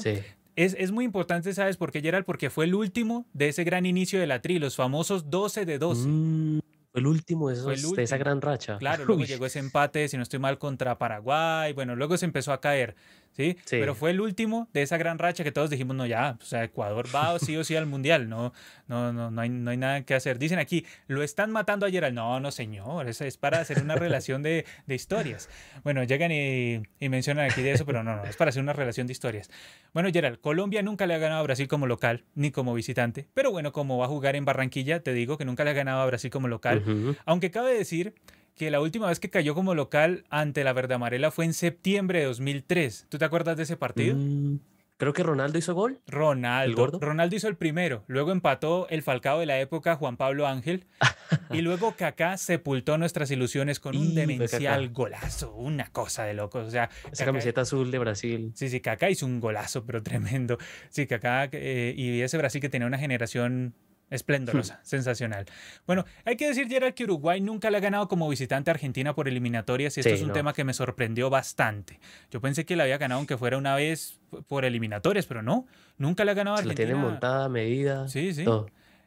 [0.57, 2.26] es, es, muy importante, ¿sabes por qué, Gerald?
[2.26, 5.78] Porque fue el último de ese gran inicio de la tri, los famosos 12 de
[5.78, 6.09] 12.
[6.09, 6.61] Mm,
[6.95, 8.76] el último de, esos, de esa gran racha.
[8.76, 11.72] Claro, luego llegó ese empate, si no estoy mal, contra Paraguay.
[11.72, 12.95] Bueno, luego se empezó a caer.
[13.32, 13.56] ¿Sí?
[13.70, 16.64] Pero fue el último de esa gran racha que todos dijimos, no, ya, o sea,
[16.64, 18.52] Ecuador va sí o sí al Mundial, no,
[18.88, 20.38] no, no, no, hay, no hay nada que hacer.
[20.38, 22.14] Dicen aquí, lo están matando ayer al...
[22.14, 25.48] No, no, señor, eso es para hacer una relación de, de historias.
[25.84, 28.72] Bueno, llegan y, y, mencionan aquí de eso, pero no, no, es para hacer una
[28.72, 29.50] relación de historias.
[29.92, 33.50] Bueno, Gerald, Colombia nunca le ha ganado a Brasil como local, ni como visitante, pero
[33.50, 36.06] bueno, como va a jugar en Barranquilla, te digo que nunca le ha ganado a
[36.06, 36.82] Brasil como local,
[37.24, 38.14] aunque cabe decir
[38.55, 42.20] que la última vez que cayó como local ante la Verde Amarela fue en septiembre
[42.20, 43.07] de 2003.
[43.09, 44.16] ¿Tú te acuerdas de ese partido?
[44.16, 44.59] Mm,
[44.98, 46.00] creo que Ronaldo hizo gol.
[46.07, 46.98] Ronaldo.
[47.00, 48.05] Ronaldo hizo el primero.
[48.07, 50.86] Luego empató el Falcao de la época, Juan Pablo Ángel.
[51.50, 55.55] y luego Kaká sepultó nuestras ilusiones con un demencial golazo.
[55.55, 56.68] Una cosa de locos.
[56.68, 58.53] O sea, esa camiseta azul de Brasil.
[58.55, 60.59] Sí, sí, Kaká hizo un golazo, pero tremendo.
[60.90, 63.74] Sí, Kaká eh, y ese Brasil que tenía una generación
[64.11, 65.46] Esplendorosa, sensacional.
[65.86, 69.14] Bueno, hay que decir, Gerard, que Uruguay nunca le ha ganado como visitante a Argentina
[69.14, 71.98] por eliminatorias y esto es un tema que me sorprendió bastante.
[72.30, 76.24] Yo pensé que le había ganado aunque fuera una vez por eliminatorias, pero no, nunca
[76.24, 76.86] le ha ganado a Argentina.
[76.88, 78.07] Se tiene montada, medida.
[78.09, 78.44] Sí, sí.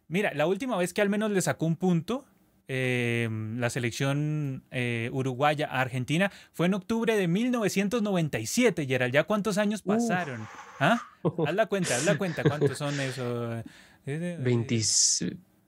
[0.07, 2.25] Mira, la última vez que al menos le sacó un punto
[2.67, 9.13] eh, la selección eh, uruguaya a Argentina fue en octubre de 1997, Gerald.
[9.13, 10.47] ¿Ya cuántos años pasaron?
[10.79, 10.99] ¿Ah?
[11.47, 13.63] Haz la cuenta, haz la cuenta, ¿cuántos son esos?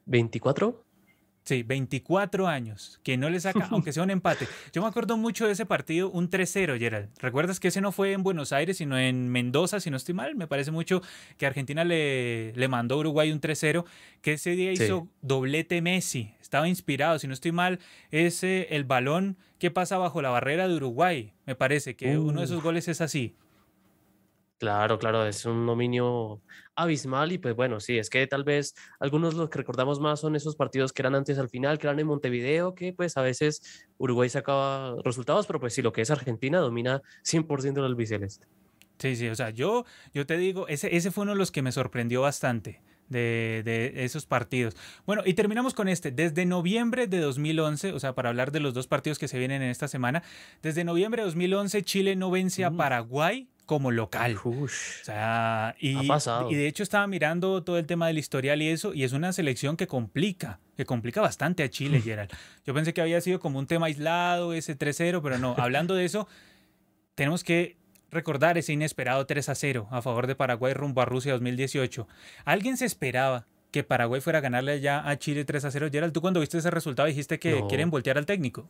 [0.06, 0.84] 24.
[1.48, 4.46] Sí, 24 años, que no le saca, aunque sea un empate.
[4.70, 7.08] Yo me acuerdo mucho de ese partido, un 3-0, Gerald.
[7.20, 10.34] ¿Recuerdas que ese no fue en Buenos Aires, sino en Mendoza, si no estoy mal?
[10.34, 11.00] Me parece mucho
[11.38, 13.86] que Argentina le, le mandó a Uruguay un 3-0,
[14.20, 16.34] que ese día hizo doblete Messi.
[16.42, 17.78] Estaba inspirado, si no estoy mal,
[18.10, 21.32] ese el balón que pasa bajo la barrera de Uruguay.
[21.46, 23.34] Me parece que uno de esos goles es así.
[24.58, 26.42] Claro, claro, es un dominio
[26.74, 30.34] abismal y pues bueno, sí, es que tal vez algunos los que recordamos más son
[30.34, 33.86] esos partidos que eran antes al final, que eran en Montevideo, que pues a veces
[33.98, 38.48] Uruguay sacaba resultados, pero pues sí, lo que es Argentina domina 100% el albiceleste.
[38.98, 41.62] Sí, sí, o sea, yo, yo te digo, ese, ese fue uno de los que
[41.62, 42.82] me sorprendió bastante.
[43.08, 44.76] De, de, esos partidos.
[45.06, 46.10] Bueno, y terminamos con este.
[46.10, 49.62] Desde noviembre de 2011, o sea, para hablar de los dos partidos que se vienen
[49.62, 50.22] en esta semana,
[50.60, 54.38] desde noviembre de 2011 Chile no vence a Paraguay como local.
[54.42, 58.94] O sea, y, y, de hecho estaba mirando todo el tema del historial y eso,
[58.94, 62.30] y es una selección que complica, que complica bastante a Chile, Gerald.
[62.64, 66.06] Yo pensé que había sido como un tema aislado, ese 3-0, pero no, hablando de
[66.06, 66.26] eso,
[67.14, 67.76] tenemos que
[68.10, 72.08] recordar ese inesperado 3-0 a favor de Paraguay rumbo a Rusia 2018.
[72.46, 75.92] ¿Alguien se esperaba que Paraguay fuera a ganarle ya a Chile 3-0?
[75.92, 78.66] Gerald, tú cuando viste ese resultado dijiste que quieren voltear al técnico.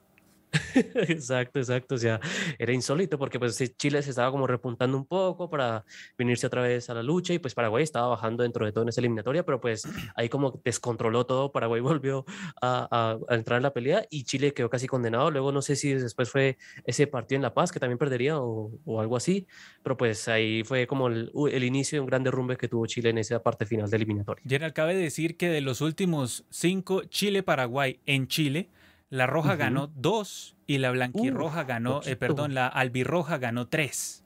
[0.75, 1.95] Exacto, exacto.
[1.95, 2.21] O sea,
[2.59, 5.85] era insólito porque pues Chile se estaba como repuntando un poco para
[6.17, 8.89] venirse otra vez a la lucha y pues Paraguay estaba bajando dentro de todo en
[8.89, 9.83] esa eliminatoria, pero pues
[10.17, 12.25] ahí como descontroló todo, Paraguay volvió
[12.63, 15.31] a, entrar en la pelea y Chile quedó casi condenado.
[15.31, 18.71] Luego no sé si después fue ese partido en La Paz que también perdería o,
[18.99, 19.47] algo así,
[19.83, 23.11] pero pues ahí fue como el, el, inicio de un gran derrumbe que tuvo Chile
[23.11, 24.43] en esa parte final de eliminatoria.
[24.45, 28.71] General, cabe decir que de los últimos cinco Chile-Paraguay en Chile,
[29.11, 34.25] la roja ganó dos y la blanquirroja ganó, eh, perdón, la albirroja ganó tres.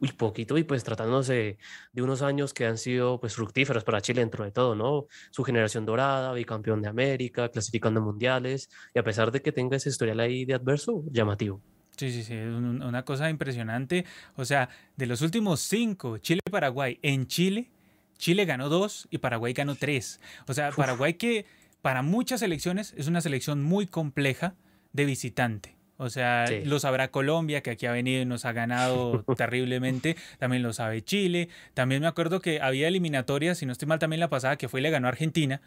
[0.00, 1.56] Uy, poquito, y pues tratándose
[1.92, 5.06] de unos años que han sido pues fructíferos para Chile dentro de todo, ¿no?
[5.30, 9.88] Su generación dorada, bicampeón de América, clasificando mundiales, y a pesar de que tenga ese
[9.88, 11.60] historial ahí de adverso, llamativo.
[11.96, 14.04] Sí, sí, sí, una cosa impresionante.
[14.36, 17.70] O sea, de los últimos cinco, Chile-Paraguay, en Chile,
[18.18, 20.20] Chile ganó dos y Paraguay ganó tres.
[20.48, 21.46] O sea, Paraguay que
[21.84, 24.54] para muchas selecciones es una selección muy compleja
[24.94, 25.76] de visitante.
[25.98, 30.16] O sea, lo sabrá Colombia, que aquí ha venido y nos ha ganado terriblemente.
[30.38, 31.50] También lo sabe Chile.
[31.74, 34.80] También me acuerdo que había eliminatorias, si no estoy mal, también la pasada, que fue
[34.80, 35.60] y le ganó a Argentina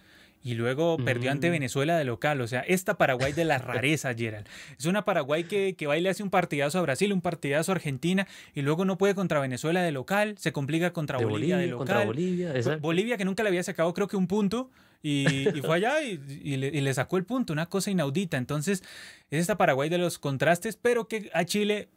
[0.44, 1.52] y luego perdió ante mm.
[1.52, 2.42] Venezuela de local.
[2.42, 4.48] O sea, esta Paraguay de la rareza, Gerald.
[4.80, 7.72] Es una Paraguay que, que va y le hace un partidazo a Brasil, un partidazo
[7.72, 11.68] a Argentina y luego no puede contra Venezuela de local, se complica contra Bolivia, de
[11.68, 12.08] local.
[12.08, 14.72] Bolivia, Bolivia que nunca le había sacado creo que un punto
[15.08, 16.18] y, fue allá y,
[16.58, 18.38] le, y, le, sacó el punto, una cosa inaudita.
[18.38, 18.84] Entonces,
[19.30, 21.90] es esta Paraguay de los contrastes, pero que a Chile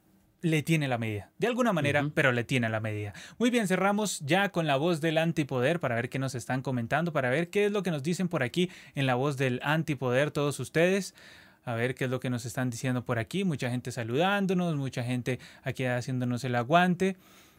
[0.42, 1.30] le tiene la medida.
[1.38, 3.12] De alguna manera, pero le tiene la medida.
[3.38, 7.12] Muy bien, cerramos ya con la voz del antipoder para ver qué nos están comentando,
[7.12, 10.30] para ver qué es lo que nos dicen por aquí en la voz del antipoder
[10.30, 11.14] todos ustedes.
[11.64, 13.44] A ver qué es lo que nos están diciendo por aquí.
[13.44, 17.16] Mucha gente saludándonos, mucha gente aquí haciéndonos el aguante.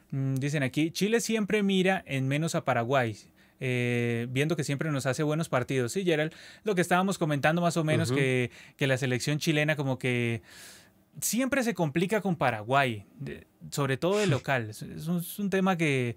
[0.10, 3.16] Mm, dicen aquí, Chile siempre mira en menos a Paraguay.
[3.64, 5.92] Eh, viendo que siempre nos hace buenos partidos.
[5.92, 6.34] Sí, Gerald,
[6.64, 10.42] lo que estábamos comentando más o menos, que, que la selección chilena como que
[11.20, 13.06] siempre se complica con Paraguay,
[13.70, 14.70] sobre todo el local.
[14.70, 16.16] Es, un, tema que,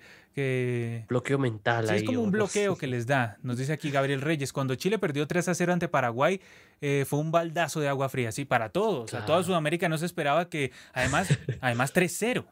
[1.08, 1.90] Bloqueo mental.
[1.90, 3.36] es como un bloqueo que les da.
[3.42, 6.40] Nos dice aquí Gabriel Reyes, cuando Chile perdió 3 a 0 ante Paraguay,
[6.80, 9.12] eh, fue un baldazo de agua fría, sí, para todos.
[9.14, 11.28] A toda Sudamérica no se esperaba que, además,
[11.60, 12.44] además 3-0.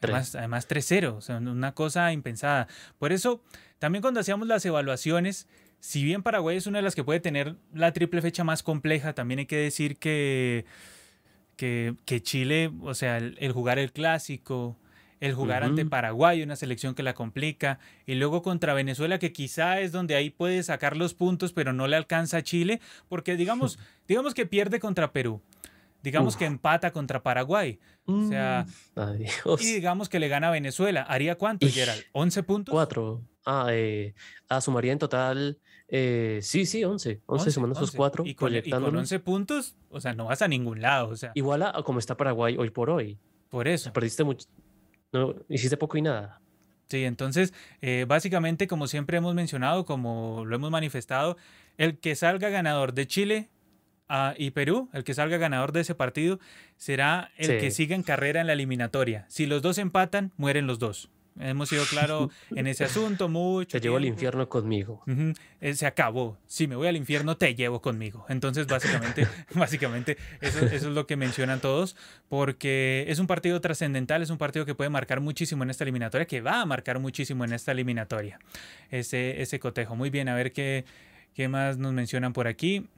[0.00, 2.68] Además, además 3-0, o sea, una cosa impensada.
[2.98, 3.42] Por eso,
[3.78, 5.48] también cuando hacíamos las evaluaciones,
[5.80, 9.12] si bien Paraguay es una de las que puede tener la triple fecha más compleja,
[9.12, 10.64] también hay que decir que
[11.58, 14.76] que, Chile, o sea, el, jugar el clásico,
[15.18, 19.80] el jugar ante Paraguay, una selección que la complica, y luego contra Venezuela, que quizá
[19.80, 23.78] es donde ahí puede sacar los puntos, pero no le alcanza a Chile, porque digamos,
[24.08, 25.42] digamos que pierde contra Perú.
[26.02, 27.78] Digamos que empata contra Paraguay.
[28.04, 29.22] O sea, mm,
[29.60, 31.02] y digamos que le gana a Venezuela.
[31.02, 32.04] ¿Haría cuánto, Gerald?
[32.12, 32.72] ¿11 puntos?
[32.72, 33.22] Cuatro.
[33.44, 34.14] Ah, eh,
[34.48, 37.22] ah, sumaría en total eh, sí, sí, 11.
[37.24, 38.24] 11, sumando esos cuatro.
[38.26, 41.08] Y con, y 11 puntos, o sea, no vas a ningún lado.
[41.08, 41.32] O sea.
[41.34, 43.18] Igual a, como está Paraguay hoy por hoy.
[43.48, 43.92] Por eso.
[43.92, 44.46] perdiste mucho.
[45.12, 46.40] No, hiciste poco y nada.
[46.88, 51.36] Sí, entonces, eh, básicamente, como siempre hemos mencionado, como lo hemos manifestado,
[51.78, 53.50] el que salga ganador de Chile
[54.08, 56.38] ah, y Perú, el que salga ganador de ese partido,
[56.76, 59.26] será el que siga en carrera en la eliminatoria.
[59.28, 61.10] Si los dos empatan, mueren los dos.
[61.40, 63.70] Hemos sido claros en ese asunto mucho.
[63.78, 65.02] Te llevo al infierno conmigo.
[65.60, 66.36] Eh, se acabó.
[66.46, 68.26] Si me voy al infierno, te llevo conmigo.
[68.28, 71.96] Entonces, básicamente, básicamente eso, es lo que mencionan todos,
[72.28, 76.26] porque es un partido trascendental, es un partido que puede marcar muchísimo en esta eliminatoria,
[76.26, 78.38] que va a marcar muchísimo en esta eliminatoria.
[78.90, 79.96] Ese, ese cotejo.
[79.96, 80.84] Muy bien, a ver qué,
[81.34, 82.88] qué más nos mencionan por aquí.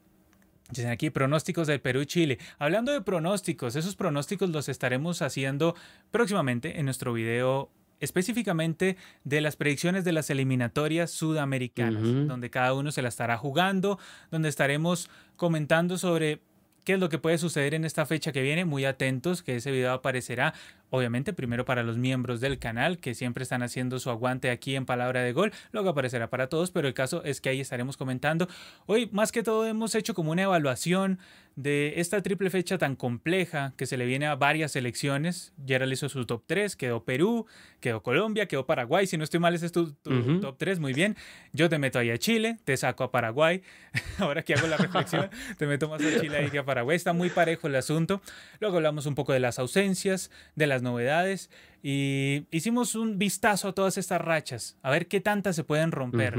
[0.70, 2.38] Dicen aquí pronósticos del Perú-Chile.
[2.58, 5.74] Hablando de pronósticos, esos pronósticos los estaremos haciendo
[6.10, 12.92] próximamente en nuestro video específicamente de las predicciones de las eliminatorias sudamericanas, donde cada uno
[12.92, 13.98] se la estará jugando,
[14.30, 16.40] donde estaremos comentando sobre
[16.84, 18.64] qué es lo que puede suceder en esta fecha que viene.
[18.64, 20.54] Muy atentos, que ese video aparecerá,
[20.90, 24.86] obviamente, primero para los miembros del canal, que siempre están haciendo su aguante aquí en
[24.86, 25.52] Palabra de Gol.
[25.72, 28.48] Luego aparecerá para todos, pero el caso es que ahí estaremos comentando.
[28.86, 31.18] Hoy, más que todo, hemos hecho como una evaluación
[31.56, 35.52] de esta triple fecha tan compleja que se le viene a varias selecciones.
[35.66, 37.46] Gerald hizo su top 3, quedó Perú,
[37.80, 39.06] quedó Colombia, quedó Paraguay.
[39.06, 41.16] Si no estoy mal, ese es tu, top 3, muy bien.
[41.52, 43.62] Yo te meto ahí a Chile, te saco a Paraguay.
[44.18, 45.28] Ahora que hago la reflexión,
[45.58, 46.96] te meto más a Chile y que a Paraguay.
[46.96, 48.22] Está muy parejo el asunto.
[48.60, 51.50] Luego hablamos un poco de las ausencias, de las novedades
[51.82, 56.36] y hicimos un vistazo a todas estas rachas, a ver qué tantas se pueden romper.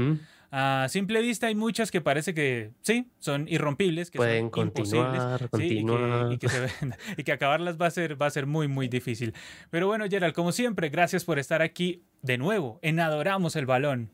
[0.54, 6.30] A simple vista hay muchas que parece que sí, son irrompibles, que Pueden continuar, continuar.
[6.30, 9.32] y, que, acabarlas va a, ser, va a ser muy, muy difícil.
[9.70, 14.10] Pero bueno, Gerald, como siempre, gracias por estar aquí de nuevo en Adoramos el Balón.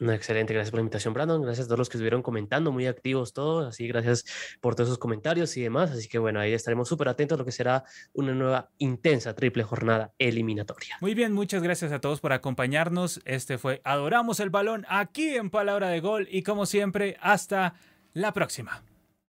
[0.00, 1.42] Excelente, gracias por la invitación, Brandon.
[1.42, 3.68] Gracias a todos los que estuvieron comentando, muy activos todos.
[3.68, 4.24] Así, gracias
[4.60, 5.90] por todos esos comentarios y demás.
[5.90, 7.84] Así que bueno, ahí estaremos súper atentos a lo que será
[8.14, 10.96] una nueva intensa triple jornada eliminatoria.
[11.00, 13.20] Muy bien, muchas gracias a todos por acompañarnos.
[13.26, 17.74] Este fue Adoramos el Balón aquí en Palabra de Gol y como siempre, hasta
[18.14, 18.82] la próxima.